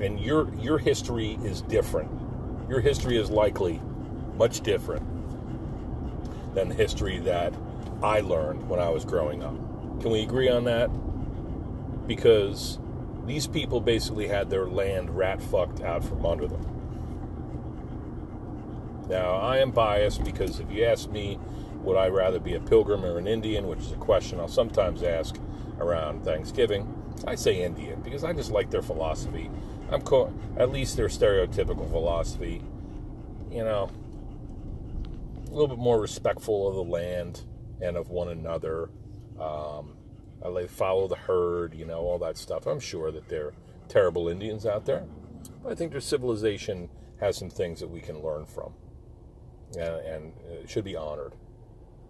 and 0.00 0.20
your 0.20 0.52
your 0.56 0.76
history 0.76 1.38
is 1.42 1.62
different, 1.62 2.10
your 2.68 2.80
history 2.80 3.16
is 3.16 3.30
likely 3.30 3.80
much 4.36 4.60
different 4.60 5.04
than 6.54 6.68
the 6.68 6.74
history 6.74 7.18
that 7.20 7.54
I 8.02 8.20
learned 8.20 8.68
when 8.68 8.80
I 8.80 8.90
was 8.90 9.04
growing 9.04 9.42
up. 9.42 9.54
Can 10.00 10.10
we 10.10 10.22
agree 10.22 10.48
on 10.48 10.64
that? 10.64 10.88
Because 12.06 12.78
these 13.26 13.46
people 13.46 13.80
basically 13.80 14.28
had 14.28 14.50
their 14.50 14.66
land 14.66 15.10
rat 15.16 15.40
fucked 15.40 15.80
out 15.82 16.04
from 16.04 16.24
under 16.24 16.46
them. 16.46 16.64
Now, 19.08 19.34
I 19.34 19.58
am 19.58 19.70
biased 19.70 20.24
because 20.24 20.60
if 20.60 20.70
you 20.70 20.84
ask 20.84 21.10
me, 21.10 21.38
would 21.82 21.96
I 21.96 22.08
rather 22.08 22.40
be 22.40 22.54
a 22.54 22.60
pilgrim 22.60 23.04
or 23.04 23.18
an 23.18 23.28
Indian, 23.28 23.68
which 23.68 23.80
is 23.80 23.92
a 23.92 23.96
question 23.96 24.40
I'll 24.40 24.48
sometimes 24.48 25.02
ask 25.02 25.36
around 25.78 26.24
Thanksgiving, 26.24 26.92
I 27.26 27.34
say 27.36 27.62
Indian 27.62 28.00
because 28.00 28.24
I 28.24 28.32
just 28.32 28.50
like 28.50 28.70
their 28.70 28.82
philosophy. 28.82 29.50
I'm 29.90 30.02
co- 30.02 30.32
at 30.56 30.70
least 30.72 30.96
their 30.96 31.08
stereotypical 31.08 31.88
philosophy. 31.90 32.62
You 33.50 33.64
know, 33.64 33.90
little 35.56 35.74
bit 35.74 35.82
more 35.82 36.00
respectful 36.00 36.68
of 36.68 36.74
the 36.74 36.84
land 36.84 37.44
and 37.80 37.96
of 37.96 38.08
one 38.10 38.28
another. 38.28 38.90
Um, 39.40 39.96
they 40.54 40.66
follow 40.68 41.08
the 41.08 41.16
herd, 41.16 41.74
you 41.74 41.84
know, 41.84 41.98
all 41.98 42.18
that 42.18 42.36
stuff. 42.36 42.66
I'm 42.66 42.80
sure 42.80 43.10
that 43.10 43.28
there 43.28 43.46
are 43.46 43.54
terrible 43.88 44.28
Indians 44.28 44.64
out 44.64 44.86
there, 44.86 45.04
but 45.62 45.72
I 45.72 45.74
think 45.74 45.92
their 45.92 46.00
civilization 46.00 46.88
has 47.20 47.36
some 47.36 47.50
things 47.50 47.80
that 47.80 47.88
we 47.88 48.00
can 48.00 48.22
learn 48.22 48.46
from, 48.46 48.72
and, 49.72 49.94
and 50.06 50.32
it 50.48 50.70
should 50.70 50.84
be 50.84 50.94
honored, 50.94 51.34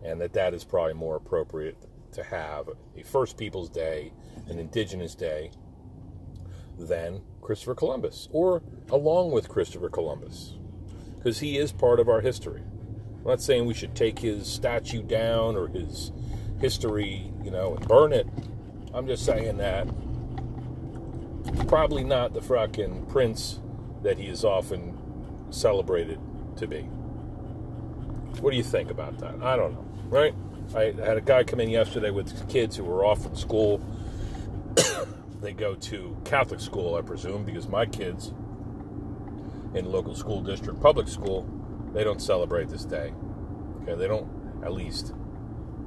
and 0.04 0.20
that 0.20 0.32
that 0.34 0.52
is 0.52 0.64
probably 0.64 0.94
more 0.94 1.16
appropriate 1.16 1.76
to 2.12 2.22
have 2.24 2.68
a 2.96 3.02
First 3.02 3.38
Peoples 3.38 3.70
Day, 3.70 4.12
an 4.48 4.58
Indigenous 4.58 5.14
Day, 5.14 5.50
than 6.78 7.22
Christopher 7.40 7.74
Columbus, 7.74 8.28
or 8.32 8.62
along 8.90 9.30
with 9.30 9.48
Christopher 9.48 9.88
Columbus, 9.88 10.54
because 11.16 11.38
he 11.38 11.56
is 11.56 11.72
part 11.72 12.00
of 12.00 12.08
our 12.08 12.20
history. 12.20 12.62
I'm 13.26 13.30
not 13.30 13.42
saying 13.42 13.66
we 13.66 13.74
should 13.74 13.96
take 13.96 14.20
his 14.20 14.46
statue 14.46 15.02
down 15.02 15.56
or 15.56 15.66
his 15.66 16.12
history, 16.60 17.32
you 17.42 17.50
know, 17.50 17.74
and 17.74 17.88
burn 17.88 18.12
it. 18.12 18.24
I'm 18.94 19.08
just 19.08 19.24
saying 19.24 19.56
that 19.56 19.88
probably 21.66 22.04
not 22.04 22.34
the 22.34 22.40
fucking 22.40 23.06
prince 23.06 23.58
that 24.04 24.16
he 24.16 24.28
is 24.28 24.44
often 24.44 24.96
celebrated 25.50 26.20
to 26.58 26.68
be. 26.68 26.82
What 28.42 28.52
do 28.52 28.56
you 28.56 28.62
think 28.62 28.92
about 28.92 29.18
that? 29.18 29.42
I 29.42 29.56
don't 29.56 29.72
know, 29.72 29.88
right? 30.04 30.32
I 30.76 30.92
had 31.04 31.16
a 31.16 31.20
guy 31.20 31.42
come 31.42 31.58
in 31.58 31.68
yesterday 31.68 32.10
with 32.10 32.48
kids 32.48 32.76
who 32.76 32.84
were 32.84 33.04
off 33.04 33.24
from 33.24 33.34
school. 33.34 33.84
they 35.40 35.52
go 35.52 35.74
to 35.74 36.16
Catholic 36.24 36.60
school, 36.60 36.94
I 36.94 37.00
presume, 37.00 37.44
because 37.44 37.66
my 37.66 37.86
kids 37.86 38.32
in 39.74 39.84
local 39.90 40.14
school 40.14 40.42
district 40.42 40.80
public 40.80 41.08
school, 41.08 41.55
they 41.96 42.04
don't 42.04 42.20
celebrate 42.20 42.68
this 42.68 42.84
day. 42.84 43.14
Okay, 43.82 43.94
they 43.94 44.06
don't, 44.06 44.28
at 44.62 44.74
least 44.74 45.14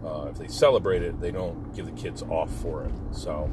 uh, 0.04 0.26
if 0.32 0.40
they 0.40 0.48
celebrate 0.48 1.04
it, 1.04 1.22
they 1.22 1.30
don't 1.30 1.76
give 1.76 1.86
the 1.86 1.92
kids 1.92 2.24
off 2.24 2.52
for 2.64 2.84
it. 2.84 2.92
So 3.12 3.48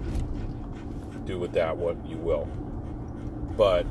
do 1.26 1.38
with 1.38 1.52
that 1.52 1.76
what 1.76 2.02
you 2.06 2.16
will. 2.16 2.46
But 3.58 3.86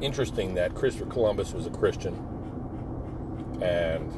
interesting 0.00 0.54
that 0.54 0.76
Christopher 0.76 1.10
Columbus 1.10 1.52
was 1.52 1.66
a 1.66 1.70
Christian 1.70 2.14
and 3.60 4.12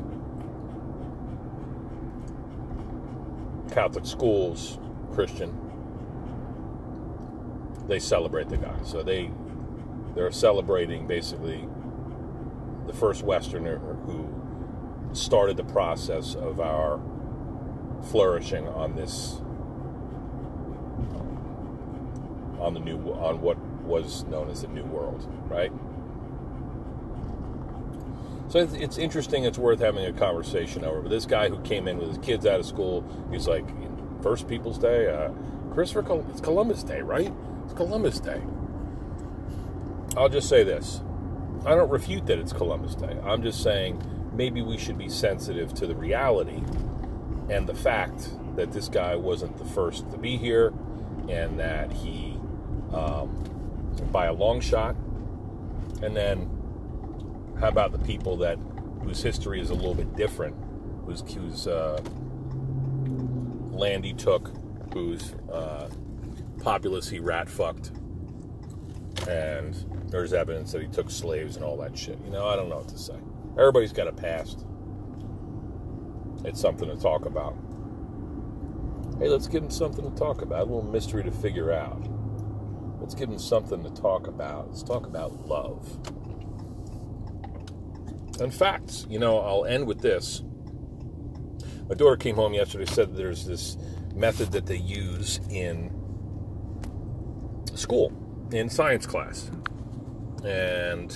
Catholic 3.72 4.04
schools 4.04 4.78
Christian. 5.14 5.58
They 7.86 7.98
celebrate 7.98 8.50
the 8.50 8.58
guy. 8.58 8.76
So 8.82 9.02
they 9.02 9.30
they're 10.18 10.32
celebrating 10.32 11.06
basically 11.06 11.68
the 12.88 12.92
first 12.92 13.22
Westerner 13.22 13.78
who 14.04 14.28
started 15.12 15.56
the 15.56 15.62
process 15.62 16.34
of 16.34 16.58
our 16.58 17.00
flourishing 18.10 18.66
on 18.66 18.96
this 18.96 19.40
on 22.58 22.74
the 22.74 22.80
new 22.80 22.98
on 23.12 23.40
what 23.40 23.56
was 23.84 24.24
known 24.24 24.50
as 24.50 24.62
the 24.62 24.68
new 24.68 24.82
world 24.86 25.24
right? 25.48 25.70
So 28.48 28.58
it's, 28.58 28.72
it's 28.74 28.98
interesting 28.98 29.44
it's 29.44 29.56
worth 29.56 29.78
having 29.78 30.04
a 30.04 30.12
conversation 30.12 30.84
over 30.84 31.00
but 31.00 31.10
this 31.10 31.26
guy 31.26 31.48
who 31.48 31.60
came 31.60 31.86
in 31.86 31.96
with 31.96 32.08
his 32.08 32.18
kids 32.18 32.44
out 32.44 32.58
of 32.58 32.66
school 32.66 33.04
he's 33.30 33.46
like 33.46 33.68
first 34.20 34.48
people's 34.48 34.78
day 34.78 35.06
uh, 35.06 35.30
christopher 35.72 36.02
Col- 36.02 36.26
it's 36.28 36.40
columbus 36.40 36.82
day 36.82 37.02
right? 37.02 37.32
It's 37.66 37.74
columbus 37.74 38.18
day 38.18 38.42
i'll 40.18 40.28
just 40.28 40.48
say 40.48 40.62
this 40.62 41.00
I 41.66 41.74
don't 41.74 41.90
refute 41.90 42.26
that 42.26 42.38
it's 42.38 42.52
Columbus 42.52 42.94
Day. 42.94 43.18
I'm 43.24 43.42
just 43.42 43.62
saying 43.62 44.02
maybe 44.32 44.62
we 44.62 44.78
should 44.78 44.96
be 44.96 45.08
sensitive 45.08 45.74
to 45.74 45.86
the 45.86 45.94
reality 45.94 46.62
and 47.50 47.66
the 47.66 47.74
fact 47.74 48.30
that 48.56 48.72
this 48.72 48.88
guy 48.88 49.16
wasn't 49.16 49.56
the 49.58 49.64
first 49.64 50.10
to 50.12 50.18
be 50.18 50.36
here 50.36 50.72
and 51.28 51.58
that 51.58 51.92
he, 51.92 52.38
um, 52.92 53.44
by 54.10 54.26
a 54.26 54.32
long 54.32 54.60
shot, 54.60 54.96
and 56.02 56.16
then 56.16 56.48
how 57.60 57.68
about 57.68 57.92
the 57.92 57.98
people 57.98 58.36
that 58.38 58.58
whose 59.02 59.22
history 59.22 59.60
is 59.60 59.70
a 59.70 59.74
little 59.74 59.94
bit 59.94 60.14
different, 60.16 60.56
whose, 61.04 61.20
whose 61.32 61.66
uh, 61.66 62.00
land 63.70 64.04
he 64.04 64.14
took, 64.14 64.52
whose 64.94 65.34
uh, 65.52 65.90
populace 66.62 67.08
he 67.08 67.18
rat 67.18 67.48
fucked, 67.48 67.90
and 69.28 69.74
there's 70.10 70.32
evidence 70.32 70.72
that 70.72 70.82
he 70.82 70.88
took 70.88 71.10
slaves 71.10 71.56
and 71.56 71.64
all 71.64 71.76
that 71.76 71.96
shit. 71.96 72.18
You 72.24 72.30
know, 72.30 72.46
I 72.46 72.56
don't 72.56 72.68
know 72.68 72.78
what 72.78 72.88
to 72.88 72.98
say. 72.98 73.16
Everybody's 73.58 73.92
got 73.92 74.08
a 74.08 74.12
past. 74.12 74.64
It's 76.44 76.60
something 76.60 76.88
to 76.88 76.96
talk 76.96 77.26
about. 77.26 77.54
Hey, 79.18 79.28
let's 79.28 79.48
give 79.48 79.62
him 79.62 79.70
something 79.70 80.08
to 80.08 80.16
talk 80.16 80.42
about. 80.42 80.60
A 80.60 80.64
little 80.64 80.82
mystery 80.82 81.22
to 81.24 81.30
figure 81.30 81.72
out. 81.72 82.08
Let's 83.00 83.14
give 83.14 83.28
him 83.28 83.38
something 83.38 83.82
to 83.82 83.90
talk 83.90 84.26
about. 84.26 84.68
Let's 84.68 84.82
talk 84.82 85.06
about 85.06 85.46
love. 85.46 85.98
And 88.40 88.54
facts. 88.54 89.06
You 89.10 89.18
know, 89.18 89.40
I'll 89.40 89.64
end 89.64 89.86
with 89.86 90.00
this. 90.00 90.42
My 91.88 91.94
daughter 91.94 92.16
came 92.16 92.36
home 92.36 92.54
yesterday 92.54 92.84
said 92.84 93.16
there's 93.16 93.46
this 93.46 93.76
method 94.14 94.52
that 94.52 94.66
they 94.66 94.76
use 94.76 95.40
in 95.50 95.90
school, 97.74 98.12
in 98.52 98.68
science 98.68 99.06
class 99.06 99.50
and 100.44 101.14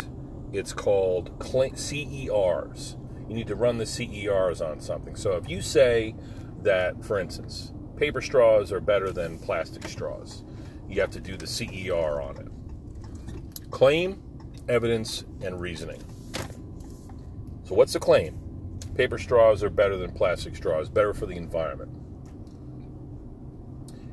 it's 0.52 0.72
called 0.72 1.38
CERs. 1.38 2.96
You 3.28 3.34
need 3.34 3.46
to 3.46 3.56
run 3.56 3.78
the 3.78 3.84
CERs 3.84 4.60
on 4.60 4.80
something. 4.80 5.16
So 5.16 5.36
if 5.36 5.48
you 5.48 5.62
say 5.62 6.14
that, 6.62 7.02
for 7.04 7.18
instance, 7.18 7.72
paper 7.96 8.20
straws 8.20 8.72
are 8.72 8.80
better 8.80 9.12
than 9.12 9.38
plastic 9.38 9.88
straws, 9.88 10.44
you 10.88 11.00
have 11.00 11.10
to 11.12 11.20
do 11.20 11.36
the 11.36 11.46
CER 11.46 12.20
on 12.20 12.36
it. 12.36 13.70
Claim, 13.70 14.22
evidence, 14.68 15.24
and 15.40 15.60
reasoning. 15.60 16.02
So, 17.64 17.74
what's 17.74 17.94
the 17.94 18.00
claim? 18.00 18.38
Paper 18.94 19.16
straws 19.16 19.62
are 19.62 19.70
better 19.70 19.96
than 19.96 20.12
plastic 20.12 20.54
straws, 20.54 20.90
better 20.90 21.14
for 21.14 21.24
the 21.24 21.36
environment. 21.36 21.90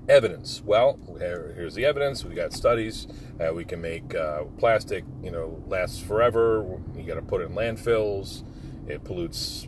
Evidence. 0.10 0.64
Well, 0.66 0.98
here's 1.20 1.76
the 1.76 1.86
evidence. 1.86 2.26
We 2.26 2.34
got 2.34 2.52
studies. 2.52 3.08
Uh, 3.40 3.54
we 3.54 3.64
can 3.64 3.80
make 3.80 4.16
uh, 4.16 4.46
plastic, 4.58 5.04
you 5.22 5.30
know, 5.30 5.64
lasts 5.68 6.00
forever. 6.00 6.82
You 6.98 7.04
got 7.04 7.16
to 7.16 7.22
put 7.22 7.42
it 7.42 7.46
in 7.46 7.52
landfills. 7.52 8.44
It 8.90 9.04
pollutes 9.04 9.68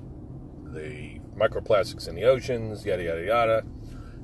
the 0.63 1.19
microplastics 1.37 2.07
in 2.07 2.15
the 2.15 2.23
oceans. 2.23 2.83
Yada 2.83 3.03
yada 3.03 3.23
yada. 3.23 3.63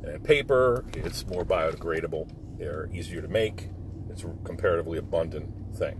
And 0.03 0.23
paper, 0.23 0.85
it's 0.95 1.23
more 1.27 1.45
biodegradable. 1.45 2.27
They're 2.57 2.89
easier 2.91 3.21
to 3.21 3.27
make. 3.27 3.69
It's 4.09 4.23
a 4.23 4.33
comparatively 4.43 4.97
abundant 4.97 5.77
thing. 5.77 5.99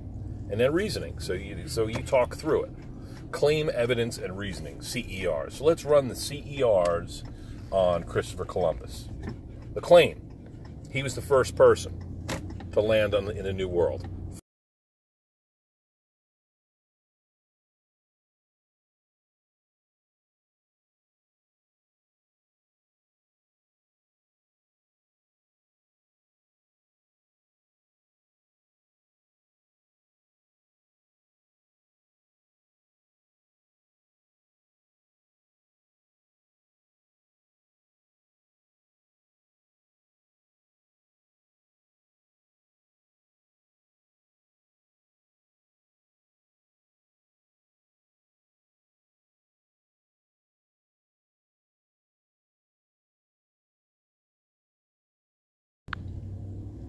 And 0.50 0.60
then 0.60 0.74
reasoning. 0.74 1.20
So 1.20 1.34
you 1.34 1.68
so 1.68 1.86
you 1.86 2.02
talk 2.02 2.36
through 2.36 2.64
it. 2.64 2.72
Claim, 3.32 3.70
evidence, 3.72 4.18
and 4.18 4.36
reasoning. 4.36 4.80
CERs. 4.80 5.54
So 5.54 5.66
let's 5.66 5.86
run 5.86 6.08
the 6.08 6.16
CERs 6.16 7.24
on 7.70 8.04
Christopher 8.04 8.46
Columbus. 8.46 9.10
Claim. 9.82 10.22
He 10.92 11.04
was 11.04 11.16
the 11.16 11.22
first 11.22 11.56
person 11.56 11.94
to 12.72 12.82
land 12.82 13.14
on 13.14 13.26
the, 13.26 13.38
in 13.38 13.44
the 13.44 13.54
New 13.54 13.68
World. 13.68 14.08